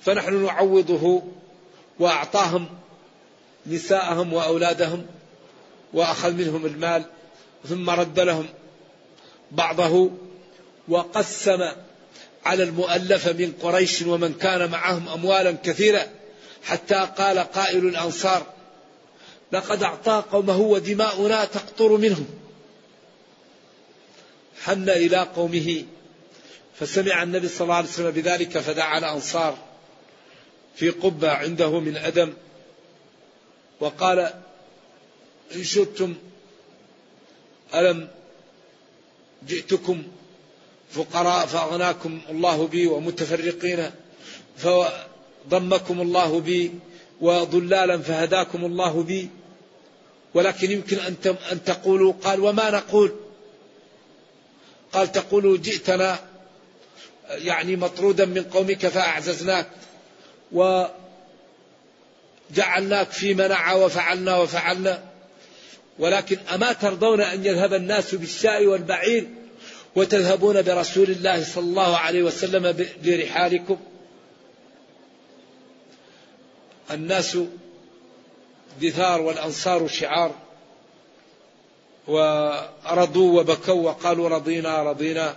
[0.00, 1.22] فنحن نعوضه
[1.98, 2.68] وأعطاهم
[3.66, 5.06] نساءهم وأولادهم
[5.92, 7.04] وأخذ منهم المال
[7.68, 8.46] ثم رد لهم
[9.52, 10.10] بعضه
[10.88, 11.70] وقسم
[12.44, 16.08] على المؤلفة من قريش ومن كان معهم أموالا كثيرة
[16.64, 18.46] حتى قال قائل الأنصار
[19.52, 22.26] لقد أعطى قومه ودماؤنا تقطر منهم.
[24.62, 25.84] حن إلى قومه
[26.80, 29.58] فسمع النبي صلى الله عليه وسلم بذلك فدعا الأنصار
[30.76, 32.32] في قبة عنده من أدم
[33.80, 34.18] وقال
[35.54, 36.14] إن شئتم
[37.74, 38.08] ألم
[39.46, 40.02] جئتكم
[40.90, 43.90] فقراء فأغناكم الله بي ومتفرقين
[44.56, 46.72] فضمكم الله بي
[47.20, 49.28] وضلالا فهداكم الله بي
[50.34, 50.98] ولكن يمكن
[51.52, 53.12] أن تقولوا قال وما نقول
[54.92, 56.29] قال تقولوا جئتنا
[57.30, 59.66] يعني مطرودا من قومك فأعززناك
[60.52, 60.90] وجعلناك
[63.10, 65.02] في منع وفعلنا وفعلنا.
[65.98, 69.28] ولكن أما ترضون أن يذهب الناس بالشاء والبعير
[69.96, 73.76] وتذهبون برسول الله صلى الله عليه وسلم برحالكم؟
[76.90, 77.38] الناس
[78.82, 80.34] دثار والأنصار شعار
[82.06, 85.36] ورضوا وبكوا وقالوا رضينا رضينا.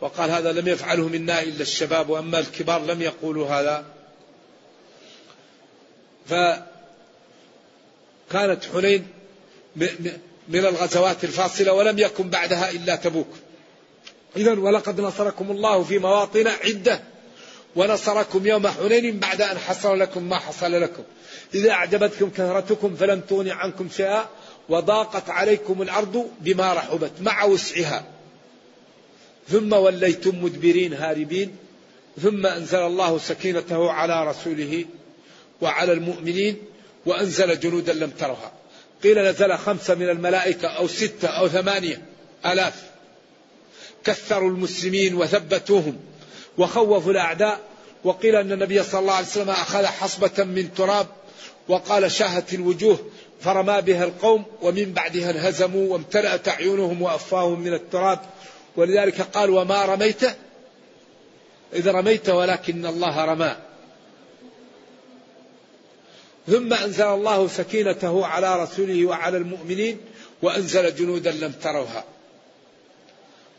[0.00, 3.84] وقال هذا لم يفعله منا إلا الشباب وأما الكبار لم يقولوا هذا.
[6.26, 6.64] فكانت
[8.72, 9.06] حنين
[10.48, 13.28] من الغزوات الفاصلة ولم يكن بعدها إلا تبوك.
[14.36, 17.00] إذا ولقد نصركم الله في مواطن عدة
[17.76, 21.02] ونصركم يوم حنين بعد أن حصل لكم ما حصل لكم.
[21.54, 24.28] إذا أعجبتكم كثرتكم فلم تغن عنكم شيئا
[24.68, 28.04] وضاقت عليكم الأرض بما رحبت مع وسعها.
[29.50, 31.56] ثم وليتم مدبرين هاربين
[32.22, 34.84] ثم أنزل الله سكينته على رسوله
[35.60, 36.56] وعلى المؤمنين
[37.06, 38.52] وأنزل جنودا لم ترها
[39.02, 42.02] قيل نزل خمسة من الملائكة أو ستة أو ثمانية
[42.46, 42.90] ألاف.
[44.04, 45.96] كثروا المسلمين وثبتوهم
[46.58, 47.60] وخوفوا الأعداء.
[48.04, 51.06] وقيل أن النبي صلى الله عليه وسلم أخذ حصبة من تراب
[51.68, 52.98] وقال شاهت الوجوه
[53.40, 58.18] فرمى بها القوم ومن بعدها انهزموا وامتلأت أعينهم وأفواههم من التراب
[58.76, 60.22] ولذلك قال وما رميت؟
[61.72, 63.56] إذ رميت ولكن الله رمى.
[66.46, 70.00] ثم أنزل الله سكينته على رسوله وعلى المؤمنين
[70.42, 72.04] وأنزل جنودا لم تروها.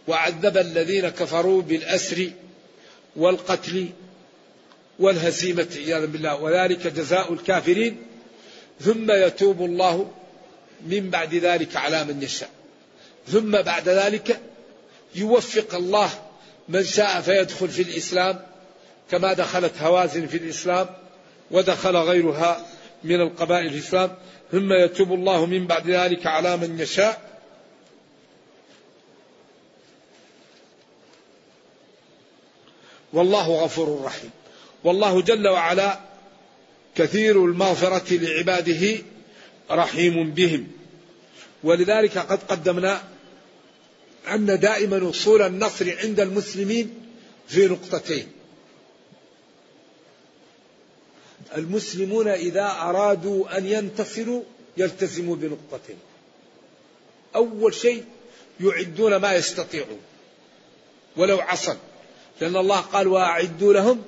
[0.07, 2.31] وعذب الذين كفروا بالأسر
[3.15, 3.89] والقتل
[4.99, 6.35] والهزيمة عياذا بالله.
[6.41, 7.97] وذلك جزاء الكافرين.
[8.81, 10.11] ثم يتوب الله
[10.85, 12.49] من بعد ذلك على من يشاء.
[13.27, 14.39] ثم بعد ذلك
[15.15, 16.09] يوفق الله
[16.69, 18.41] من شاء فيدخل في الإسلام
[19.11, 20.89] كما دخلت هوازن في الإسلام
[21.51, 22.65] ودخل غيرها
[23.03, 24.15] من القبائل في الإسلام.
[24.51, 27.21] ثم يتوب الله من بعد ذلك على من يشاء.
[33.13, 34.31] والله غفور رحيم.
[34.83, 35.99] والله جل وعلا
[36.95, 38.97] كثير المغفرة لعباده
[39.71, 40.67] رحيم بهم.
[41.63, 43.10] ولذلك قد قدمنا
[44.27, 46.93] أن دائما وصول النصر عند المسلمين
[47.47, 48.27] في نقطتين.
[51.57, 54.43] المسلمون إذا أرادوا أن ينتصروا
[54.77, 55.97] يلتزموا بنقطتين.
[57.35, 58.05] أول شيء
[58.59, 59.99] يعدون ما يستطيعون
[61.17, 61.77] ولو عصا
[62.41, 64.03] لأن الله قال وأعدوا لهم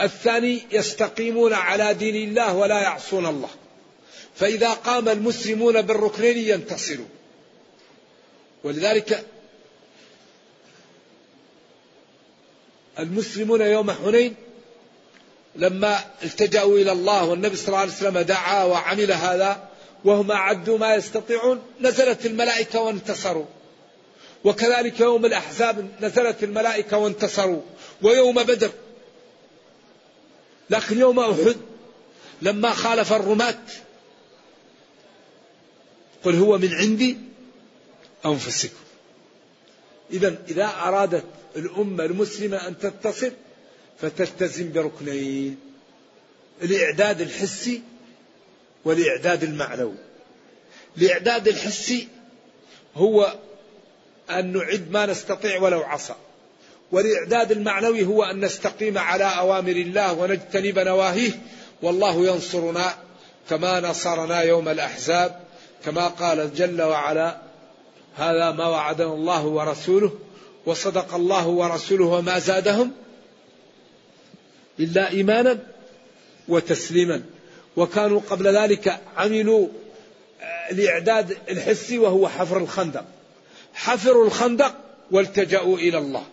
[0.00, 3.50] الثاني يستقيمون على دين الله ولا يعصون الله.
[4.34, 7.06] فإذا قام المسلمون بالركنين ينتصروا
[8.64, 9.26] ولذلك
[12.98, 14.34] المسلمون يوم حنين
[15.56, 19.68] لما التجأوا إلى الله والنبي صلى الله عليه وسلم دعا وعمل هذا
[20.04, 23.44] وهم أعدوا ما يستطيعون نزلت الملائكة وانتصروا.
[24.44, 27.60] وكذلك يوم الأحزاب نزلت الملائكة وانتصروا.
[28.02, 28.70] ويوم بدر.
[30.70, 31.56] لكن يوم أحد
[32.42, 33.58] لما خالف الرماة
[36.24, 37.18] قل هو من عندي
[38.26, 38.82] أنفسكم.
[40.10, 41.24] إذا إذا أرادت
[41.56, 43.32] الأمة المسلمة أن تتصل
[44.00, 45.58] فتلتزم بركنين
[46.62, 47.82] الإعداد الحسي
[48.84, 49.94] والإعداد المعنوي.
[50.98, 52.08] الإعداد الحسي
[52.94, 53.34] هو
[54.30, 56.14] أن نعد ما نستطيع ولو عصى
[56.92, 61.32] والإعداد المعنوي هو أن نستقيم على أوامر الله ونجتنب نواهيه.
[61.82, 62.94] والله ينصرنا
[63.50, 65.40] كما نصرنا يوم الأحزاب
[65.84, 67.51] كما قال جل وعلا
[68.16, 70.12] هذا ما وعدنا الله ورسوله
[70.66, 72.92] وصدق الله ورسوله وما زادهم
[74.80, 75.58] إلا إيمانا
[76.48, 77.22] وتسليما.
[77.76, 79.68] وكانوا قبل ذلك عملوا
[80.70, 83.04] الإعداد الحسي وهو حفر الخندق.
[83.74, 84.74] حفروا الخندق
[85.10, 86.24] والتجأوا إلى الله.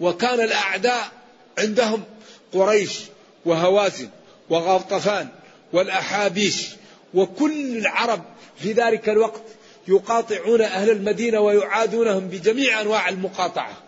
[0.00, 1.12] وكان الأعداء
[1.58, 2.04] عندهم
[2.52, 3.00] قريش
[3.44, 4.08] وهوازن
[4.50, 5.28] وغطفان
[5.72, 6.68] والأحابيش.
[7.14, 8.22] وكل العرب
[8.56, 9.42] في ذلك الوقت
[9.88, 13.82] يقاطعون أهل المدينة ويعادونهم بجميع أنواع المقاطعة.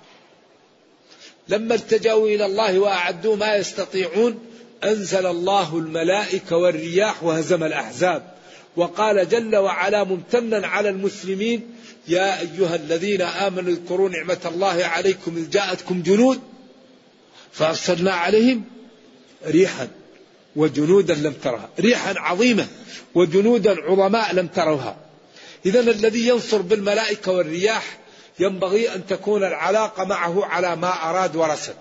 [1.49, 4.39] لما التجأوا إلى الله وأعدوا ما يستطيعون
[4.85, 8.33] أنزل الله الملائكة والرياح وهزم الأحزاب.
[8.77, 11.71] وقال جل وعلا ممتنا على المسلمين
[12.09, 16.41] يا أيها الذين آمنوا اذكروا نعمة الله عليكم إذ جاءتكم جنود
[17.53, 18.65] فأرسلنا عليهم
[19.47, 19.89] ريحا
[20.57, 22.67] وجنودا لم ترها ريحا عظيمة
[23.15, 24.97] وجنودا عظماء لم تروها.
[25.67, 27.99] إذا الذي ينصر بالملائكة والرياح
[28.39, 31.75] ينبغي أن تكون العلاقة معه على ما أراد ورسل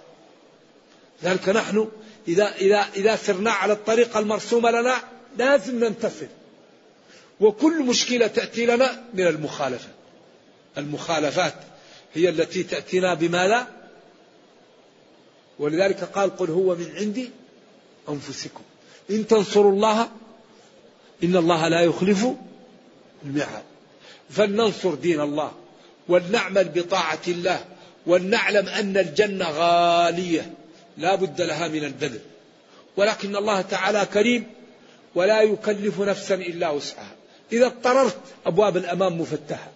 [1.24, 1.88] ذلك نحن
[2.28, 4.96] إذا, إذا, إذا سرنا على الطريقة المرسومة لنا
[5.38, 6.28] لازم ننتصر
[7.40, 9.90] وكل مشكلة تأتي لنا من المخالفة.
[10.78, 11.56] المخالفات
[12.14, 13.68] هي التي تأتينا بما لا.
[15.60, 17.30] ولذلك قال قل هو من عندي
[18.10, 18.64] أنفسكم.
[19.10, 20.10] إن تنصروا الله
[21.24, 22.28] إن الله لا يخلف
[23.26, 23.64] الميعاد.
[24.32, 25.52] فلننصر دين الله
[26.08, 27.66] ولنعمل بطاعة الله
[28.06, 30.54] ولنعلم أن الجنة غالية.
[30.98, 32.20] لا بد لها من البذل
[32.98, 34.48] ولكن الله تعالى كريم
[35.16, 37.16] ولا يكلف نفسا إلا وسعها.
[37.52, 39.72] إذا اضطررت أبواب الأمام مفتحة.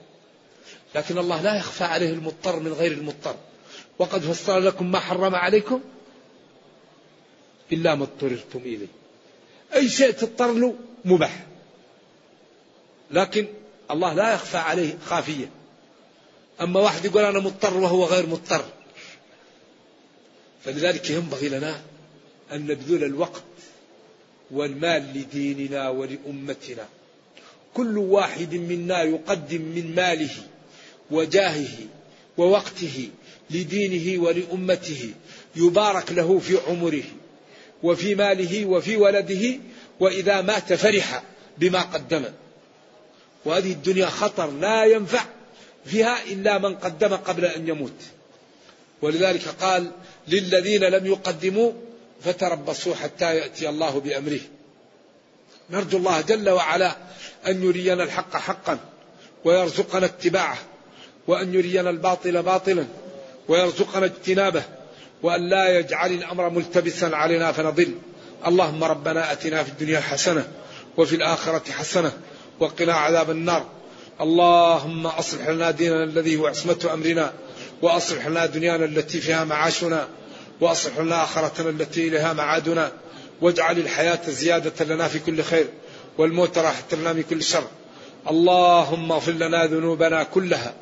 [0.95, 3.36] لكن الله لا يخفى عليه المضطر من غير المضطر.
[3.99, 5.82] وقد فصل لكم ما حرم عليكم
[7.72, 8.88] إلا ما اضطررتم إليه.
[9.76, 10.76] أي شيء تضطر له
[11.06, 11.45] مباح.
[13.12, 13.47] لكن
[13.91, 15.49] الله لا يخفى عليه خافية.
[16.61, 18.65] أما واحد يقول أنا مضطر وهو غير مضطر.
[20.65, 21.81] فلذلك ينبغي لنا
[22.51, 23.43] أن نبذل الوقت
[24.51, 26.88] والمال لديننا ولأمتنا.
[27.73, 30.31] كل واحد منا يقدم من ماله
[31.11, 31.77] وجاهه
[32.38, 33.09] ووقته
[33.49, 35.13] لدينه ولأمته
[35.55, 37.03] يبارك له في عمره
[37.83, 39.59] وفي ماله وفي ولده
[39.99, 41.23] وإذا مات فرح
[41.57, 42.25] بما قدم
[43.46, 45.22] وهذه الدنيا خطر لا ينفع
[45.86, 48.02] فيها إلا من قدم قبل أن يموت.
[49.02, 49.91] ولذلك قال
[50.28, 51.72] للذين لم يقدموا
[52.24, 54.39] فتربصوا حتى يأتي الله بأمره.
[55.70, 56.96] نرجو الله جل وعلا
[57.48, 58.80] أن يرينا الحق حقا
[59.46, 60.58] ويرزقنا اتباعه
[61.28, 62.86] وأن يرينا الباطل باطلا
[63.48, 64.64] ويرزقنا اجتنابه
[65.24, 67.96] وأن لا يجعل الأمر ملتبسا علينا فنضل.
[68.48, 70.48] اللهم ربنا أتنا في الدنيا حسنة
[70.98, 72.12] وفي الآخرة حسنة
[72.60, 73.66] وقنا عذاب النار.
[74.22, 77.34] اللهم أصلح لنا ديننا الذي هو عصمة أمرنا
[77.82, 80.08] وأصلح لنا دنيانا التي فيها معاشنا
[80.62, 82.91] وأصلح لنا آخرتنا التي إليها معادنا.
[83.41, 85.68] واجعل الحياة زيادة لنا في كل خير
[86.18, 87.64] والموت راحة لنا من كل شر.
[88.30, 90.74] اللهم اغفر لنا ذنوبنا كلها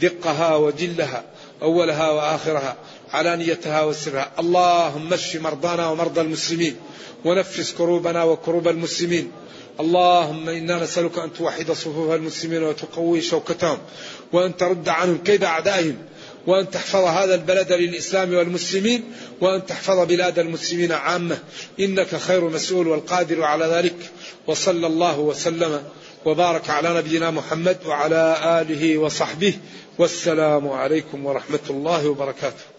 [0.00, 1.24] دقها وجلها
[1.62, 2.76] أولها وآخرها
[3.12, 4.32] علانيتها وسرها.
[4.38, 6.76] اللهم اشف مرضانا ومرضى المسلمين
[7.24, 9.32] ونفس كروبنا وكروب المسلمين.
[9.80, 13.78] اللهم إنا نسألك أن توحد صفوف المسلمين وتقوي شوكتهم
[14.32, 15.96] وأن ترد عنهم كيد أعدائهم
[16.46, 19.04] وأن تحفظ هذا البلد للإسلام والمسلمين
[19.40, 21.38] وأن تحفظ بلاد المسلمين عامة.
[21.80, 23.96] إنك خير مسؤول والقادر على ذلك.
[24.46, 25.82] وصلى الله وسلم
[26.24, 29.54] وبارك على نبينا محمد وعلى آله وصحبه.
[29.98, 32.69] والسلام عليكم ورحمة الله وبركاته.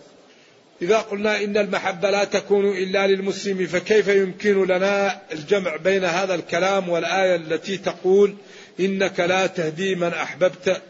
[0.82, 6.90] إذا قلنا إن المحبة لا تكون إلا للمسلم فكيف يمكن لنا الجمع بين هذا الكلام
[6.90, 8.36] والآية التي تقول
[8.80, 10.82] إنك لا تهدي من أحببت؟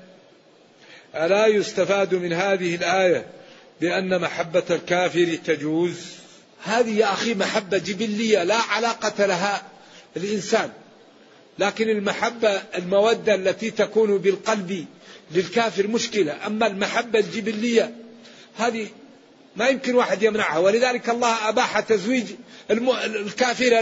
[1.15, 3.25] ألا يستفاد من هذه الآية
[3.81, 5.95] بأن محبة الكافر تجوز؟
[6.63, 9.63] هذه يا أخي محبة جبلية لا علاقة لها
[10.17, 10.69] الإنسان.
[11.59, 14.85] لكن المحبة المودة التي تكون بالقلب
[15.31, 16.47] للكافر مشكلة.
[16.47, 17.95] أما المحبة الجبلية
[18.57, 18.87] هذه
[19.55, 20.57] ما يمكن واحد يمنعها.
[20.59, 22.25] ولذلك الله أباح تزويج
[23.05, 23.79] الكافرة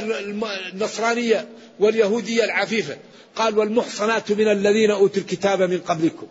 [0.74, 1.48] النصرانية
[1.80, 2.98] واليهودية العفيفة.
[3.36, 6.28] قال والمحصنات من الذين أوتوا الكتاب من قبلكم.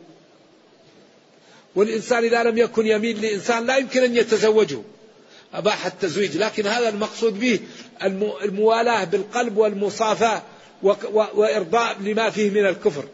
[1.77, 4.79] والإنسان إذا لم يكن يميل لإنسان لا يمكن أن يتزوجه.
[5.55, 6.37] أباح التزويج.
[6.37, 7.61] لكن هذا المقصود به
[8.45, 10.43] الموالاة بالقلب والمصافاة
[11.13, 13.05] وإرضاء لما فيه من الكفر.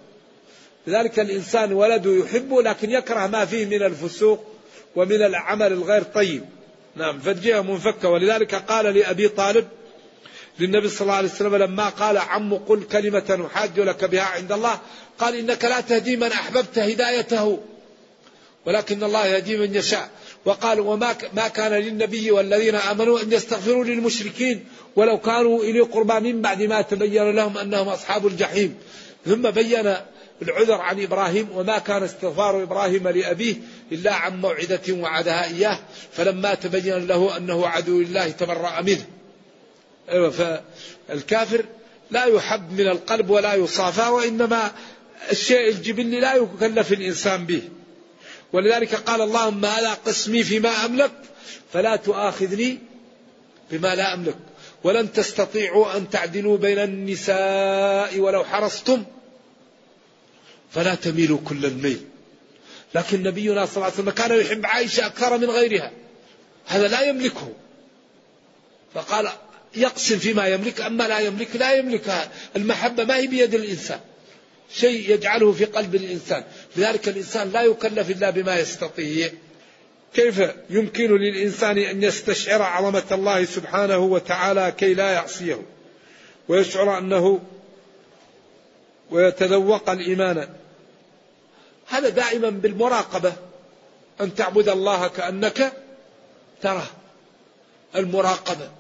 [0.87, 4.54] لذلك الإنسان ولده يحبه لكن يكره ما فيه من الفسوق.
[4.97, 6.45] ومن العمل الغير طيب.
[6.97, 8.09] نعم فالجهة منفكة.
[8.09, 9.69] ولذلك قال لأبي طالب
[10.59, 14.81] للنبي صلى الله عليه وسلم لما قال عم قل كلمة أحاج لك بها عند الله
[15.19, 17.61] قال إنك لا تهدي من أحببت هدايته
[18.67, 20.11] ولكن الله يهدي من يشاء.
[20.45, 24.65] وقال وما ما كان للنبي والذين آمنوا أن يستغفروا للمشركين
[24.97, 28.77] ولو كانوا إلي قربى من بعد ما تبين لهم أنهم أصحاب الجحيم.
[29.27, 29.97] ثم بين
[30.43, 33.55] العذر عن إبراهيم وما كان استغفار إبراهيم لأبيه
[33.95, 35.79] إلا عن موعدة وعدها إياه
[36.13, 39.07] فلما تبين له أنه عدو الله تبرأ منه.
[40.09, 40.31] أيوه
[41.09, 41.65] فالكافر
[42.11, 44.73] لا يحب من القلب ولا يصافى وإنما
[45.31, 47.63] الشيء الجبلي لا يكلف الإنسان به.
[48.53, 51.13] ولذلك قال اللهم هذا قسمي فيما أملك
[51.73, 52.79] فلا تؤاخذني
[53.71, 54.37] بما لا أملك
[54.85, 59.05] ولن تستطيعوا أن تعدلوا بين النساء ولو حرصتم
[60.71, 62.01] فلا تميلوا كل الميل
[62.95, 65.91] لكن نبينا صلى الله عليه وسلم كان يحب عائشة أكثر من غيرها.
[66.67, 67.53] هذا لا يملكه.
[68.95, 69.29] فقال
[69.77, 72.31] يقسم فيما يملك أما لا يملك لا يملك.
[72.57, 74.01] المحبة ما هي بيد الإنسان.
[74.75, 76.45] شيء يجعله في قلب الإنسان.
[76.77, 79.31] لذلك الإنسان لا يكلف إلا بما يستطيع.
[80.15, 85.63] كيف يمكن للإنسان أن يستشعر عظمة الله سبحانه وتعالى كي لا يعصيه؟
[86.49, 87.41] ويشعر أنه
[89.11, 90.49] ويتذوق الإيمان.
[91.87, 93.33] هذا دائما بالمراقبة.
[94.21, 95.73] أن تعبد الله كأنك
[96.63, 96.87] تراه.
[97.97, 98.71] المراقبة.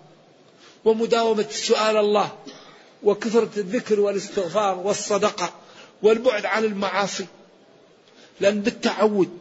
[0.85, 2.33] ومداومة سؤال الله.
[3.03, 5.53] وكثرة الذكر والاستغفار والصدقة.
[6.03, 7.27] والبعد عن المعاصي.
[8.41, 9.39] لأن بالتعود.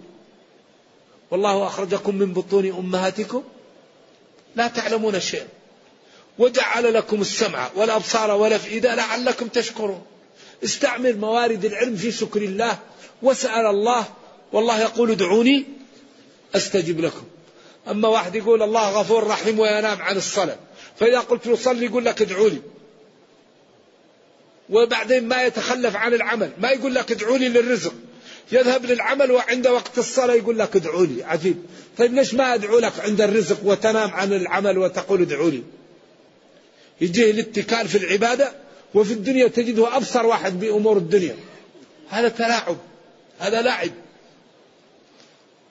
[1.31, 3.43] والله أخرجكم من بطون أمهاتكم.
[4.55, 5.47] لا تعلمون شيئا.
[6.39, 10.05] وجعل لكم السمع والأبصار والأفئدة لعلكم تشكرون.
[10.63, 12.79] استعمل موارد العلم في شكر الله
[13.21, 14.05] واسأل الله
[14.53, 15.65] والله يقول ادعوني
[16.55, 17.23] أستجب لكم.
[17.89, 20.57] أما واحد يقول الله غفور رحيم وينام عن الصلاة
[20.99, 22.61] فإذا قلت له صلي يقول لك ادعوا لي
[24.69, 27.93] وبعدين ما يتخلف عن العمل ما يقول لك ادعوا لي للرزق.
[28.51, 31.57] يذهب للعمل وعند وقت الصلاة يقول لك ادعوا لي عجيب.
[31.97, 35.63] طيب ليش ما أدعو لك عند الرزق وتنام عن العمل وتقول ادعوا لي
[37.01, 38.51] يجيه الاتكال في العبادة
[38.93, 41.35] وفي الدنيا تجده أبصر واحد بأمور الدنيا.
[42.09, 42.77] هذا تلاعب
[43.39, 43.91] هذا لعب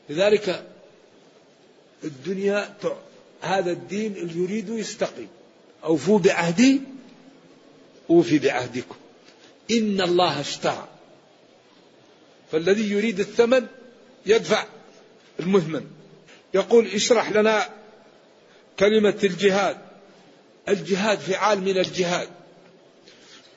[0.09, 0.67] لذلك
[2.05, 2.75] الدنيا
[3.41, 5.29] هذا الدين اللي يريد يستقيم
[5.85, 6.81] أوفوا بعهدي
[8.11, 8.97] أوفي بعهدكم.
[9.71, 10.89] إن الله اشترى.
[12.53, 13.67] فالذي يريد الثمن
[14.27, 14.65] يدفع
[15.41, 15.87] المثمن
[16.55, 17.69] يقول اشرح لنا
[18.79, 19.77] كلمة الجهاد.
[20.69, 22.29] الجهاد فعال من الجهاد.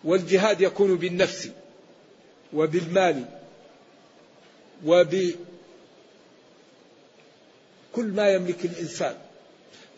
[0.05, 1.49] والجهاد يكون بالنفس
[2.53, 3.25] وبالمال
[4.85, 5.35] وبكل
[7.97, 9.15] ما يملك الإنسان.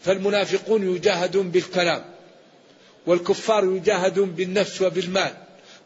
[0.01, 2.05] فالمنافقون يجاهدون بالكلام
[3.05, 5.33] والكفار يجاهدون بالنفس وبالمال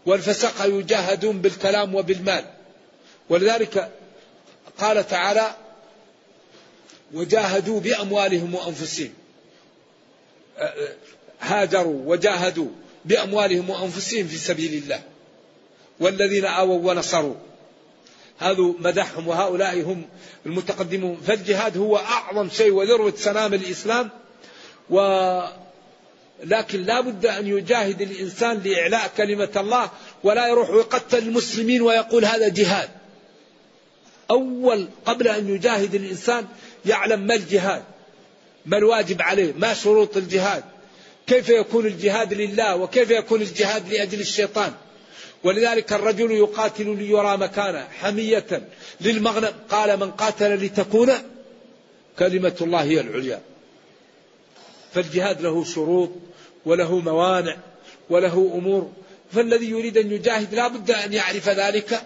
[0.06, 2.46] والفسقة يجاهدون بالكلام وبالمال.
[3.30, 3.92] ولذلك
[4.78, 5.56] قال تعالى
[7.14, 9.14] وجاهدوا بأموالهم وأنفسهم.
[11.42, 12.70] هاجروا وجاهدوا.
[13.06, 15.02] بأموالهم وأنفسهم في سبيل الله.
[16.00, 17.36] والذين آووا ونصروا.
[18.40, 20.06] هذا مدحهم وهؤلاء هم
[20.46, 21.18] المتقدمون.
[21.28, 24.10] فالجهاد هو أعظم شيء وذروة سلام الإسلام.
[24.90, 25.00] و
[26.44, 29.90] لكن لا بد أن يجاهد الإنسان لإعلاء كلمة الله
[30.24, 32.90] ولا يروح يقتل المسلمين ويقول هذا جهاد.
[34.32, 36.48] أول قبل أن يجاهد الإنسان
[36.86, 37.84] يعلم ما الجهاد
[38.66, 40.64] ما الواجب عليه ما شروط الجهاد.
[41.32, 44.74] كيف يكون الجهاد لله وكيف يكون الجهاد لأجل الشيطان؟
[45.44, 48.70] ولذلك الرجل يقاتل ليرى مكانه حمية
[49.02, 49.54] للمغنم.
[49.70, 51.12] قال من قاتل لتكون
[52.20, 53.42] كلمة الله هي العليا.
[54.94, 56.10] فالجهاد له شروط
[56.66, 57.58] وله موانع
[58.10, 58.92] وله أمور.
[59.34, 62.02] فالذي يريد أن يجاهد لا بد أن يعرف ذلك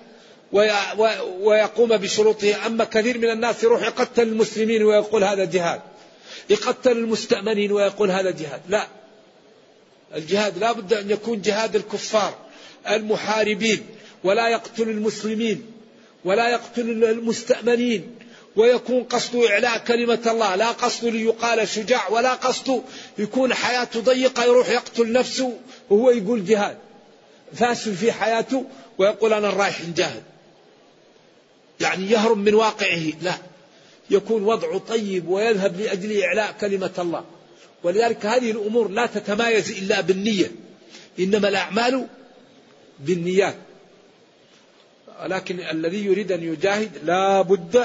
[1.41, 2.65] ويقوم بشروطه.
[2.65, 5.82] أما كثير من الناس يروح يقتل المسلمين ويقول هذا جهاد.
[6.49, 8.61] يقتل المستأمنين ويقول هذا جهاد.
[8.69, 8.88] لا.
[10.16, 12.38] الجهاد لا بد أن يكون جهاد الكفار
[12.89, 13.86] المحاربين
[14.24, 15.66] ولا يقتل المسلمين
[16.26, 18.16] ولا يقتل المستأمنين
[18.56, 22.82] ويكون قصده إعلاء كلمة الله لا قصده ليقال شجاع ولا قصده
[23.18, 25.58] يكون حياته ضيقة يروح يقتل نفسه
[25.89, 26.78] وهو يقول جهاد.
[27.53, 28.66] فاسل في حياته
[28.97, 30.24] ويقول أنا رايح نجاهد.
[31.80, 33.34] يعني يهرب من واقعه لا.
[34.10, 37.24] يكون وضعه طيب ويذهب لأجل إعلاء كلمة الله.
[37.86, 40.52] ولذلك هذه الأمور لا تتمايز إلا بالنية.
[41.20, 42.08] إنما الأعمال
[43.00, 43.56] بالنيات.
[45.26, 47.84] لكن الذي يريد أن يجاهد لا بد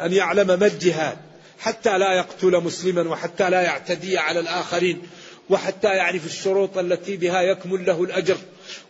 [0.00, 1.16] أن يعلم ما الجهاد.
[1.58, 5.02] حتى لا يقتل مسلما وحتى لا يعتدي على الآخرين
[5.50, 8.36] وحتى يعرف الشروط التي بها يكمل له الأجر.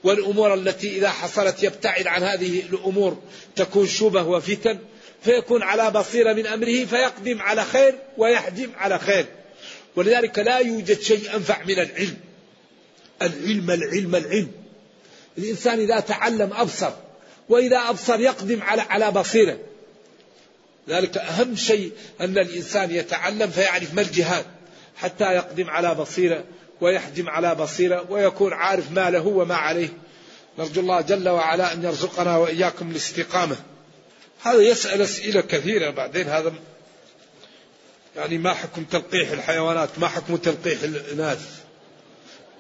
[0.05, 3.19] والأمور التي إذا حصلت يبتعد عن هذه الأمور
[3.57, 4.79] تكون شبه وفتن.
[5.23, 9.27] فيكون على بصيرة من أمره فيقدم على خير ويحجم على خير.
[9.97, 12.17] ولذلك لا يوجد شيء أنفع من العلم.
[13.23, 14.53] العلم العلم العلم.
[15.39, 16.93] الإنسان إذا تعلم أبصر
[17.49, 19.59] وإذا أبصر يقدم على على بصيرة.
[20.89, 24.45] ذلك أهم شيء أن الإنسان يتعلم فيعرف ما الجهاد
[24.97, 26.45] حتى يقدم على بصيرة
[26.81, 29.89] ويحجم على بصيرة ويكون عارف ما له وما عليه.
[30.59, 33.57] نرجو الله جل وعلا أن يرزقنا وإياكم الاستقامة.
[34.43, 36.53] هذا يسأل أسئلة كثيرة بعدين هذا
[38.17, 41.39] يعني ما حكم تلقيح الحيوانات؟ ما حكم تلقيح الناس؟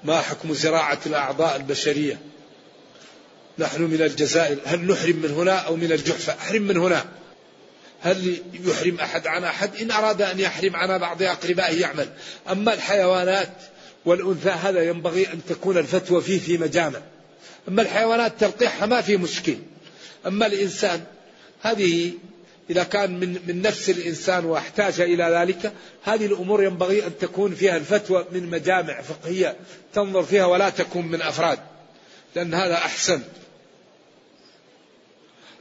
[0.04, 2.18] ما حكم زراعة الأعضاء البشرية؟
[3.58, 4.58] نحن من الجزائر.
[4.64, 7.04] هل نحرم من هنا أو من الجحفة؟ أحرم من هنا.
[8.00, 12.08] هل يحرم أحد عن أحد؟ إن أراد أن يحرم عن بعض أقربائه يعمل.
[12.50, 13.52] أما الحيوانات
[14.04, 17.00] والأنثى هذا ينبغي أن تكون الفتوى فيه في مجامع
[17.68, 19.56] أما الحيوانات تلقيحها ما في مشكل.
[20.26, 21.04] أما الإنسان
[21.62, 22.12] هذه
[22.72, 27.76] إذا كان من من نفس الإنسان وأحتاج إلى ذلك هذه الأمور ينبغي أن تكون فيها
[27.76, 29.56] الفتوى من مجامع فقهية
[29.94, 31.58] تنظر فيها ولا تكون من أفراد
[32.34, 33.22] لأن هذا أحسن.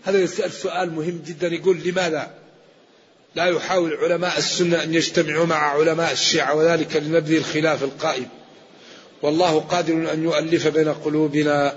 [0.03, 2.31] هذا يسأل سؤال مهم جدا يقول لماذا
[3.35, 8.27] لا يحاول علماء السنة أن يجتمعوا مع علماء الشيعة وذلك لنبذ الخلاف القائم؟
[9.21, 11.75] والله قادر أن يؤلف بين قلوبنا.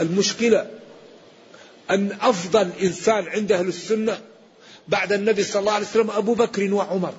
[0.00, 0.81] المشكلة
[1.92, 4.20] أن أفضل إنسان عند أهل السنة
[4.88, 7.14] بعد النبي صلى الله عليه وسلم أبو بكر وعمر.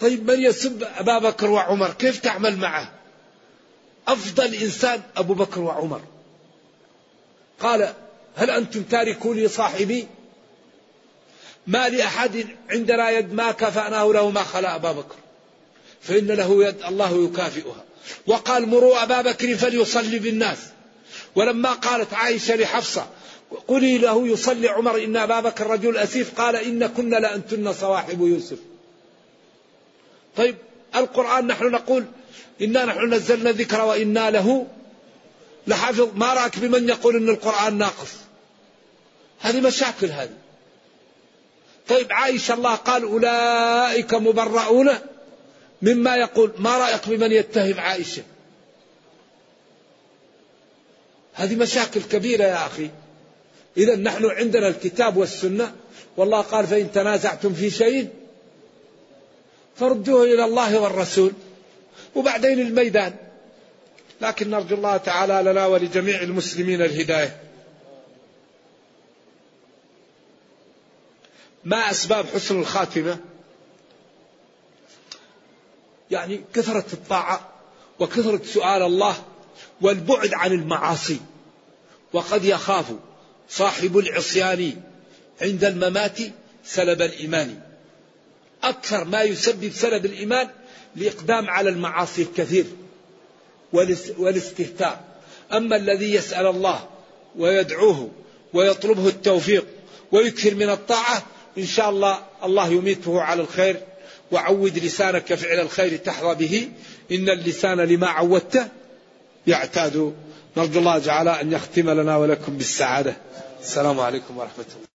[0.00, 2.92] طيب من يسب أبا بكر وعمر؟ كيف تعمل معه؟
[4.08, 6.00] أفضل إنسان أبو بكر وعمر.
[7.60, 7.94] قال
[8.36, 10.06] هل أنتم تاركوا لي صاحبي؟
[11.66, 15.16] ما لأحد عندنا يد ما كفأناه له ما خلا أبا بكر.
[16.00, 17.84] فإن له يد الله يكافئها.
[18.26, 20.58] وقال مروا أبا بكر فليصلي بالناس.
[21.34, 23.06] ولما قالت عائشة لحفصة
[23.68, 28.58] قولي له يصلي عمر إن أبا بكر رجل أسيف قال إن كنا لأنتن صواحب يوسف.
[30.36, 30.56] طيب
[30.96, 32.04] القرآن نحن نقول
[32.62, 34.66] إنا نحن نزلنا الذكر وإنا له
[35.66, 36.08] لحافظ.
[36.14, 38.12] ما رأك بمن يقول أن القرآن ناقص؟
[39.40, 40.36] هذه مشاكل هذه.
[41.88, 44.90] طيب عائشة الله قال أولئك مبرؤون
[45.82, 46.52] مما يقول.
[46.58, 48.22] ما رأيك بمن يتهم عائشة؟
[51.34, 52.90] هذه مشاكل كبيرة يا أخي.
[53.76, 55.74] إذا نحن عندنا الكتاب والسنة.
[56.16, 58.08] والله قال فإن تنازعتم في شيء
[59.76, 61.32] فردوه إلى الله والرسول
[62.14, 63.14] وبعدين الميدان.
[64.20, 67.40] لكن نرجو الله تعالى لنا ولجميع المسلمين الهداية.
[71.64, 73.18] ما أسباب حسن الخاتمة؟
[76.10, 77.48] يعني كثرة الطاعة
[77.98, 79.14] وكثرة سؤال الله
[79.80, 81.20] والبعد عن المعاصي.
[82.12, 82.86] وقد يخاف
[83.48, 84.72] صاحب العصيان
[85.42, 86.18] عند الممات
[86.64, 87.60] سلب الإيمان.
[88.62, 90.48] أكثر ما يسبب سلب الإيمان
[90.96, 92.64] الإقدام على المعاصي الكثير
[94.18, 95.00] والاستهتار.
[95.52, 96.88] أما الذي يسأل الله
[97.36, 98.10] ويدعوه
[98.52, 99.66] ويطلبه التوفيق
[100.12, 101.26] ويكثر من الطاعة
[101.58, 103.80] إن شاء الله الله يميته على الخير
[104.32, 106.68] وعود لسانك فعل الخير تحظى به.
[107.12, 108.68] إن اللسان لما عودته
[109.46, 110.14] يعتاد
[110.56, 113.16] نرجو الله تعالى أن يختم لنا ولكم بالسعادة.
[113.60, 114.91] السلام عليكم ورحمة الله.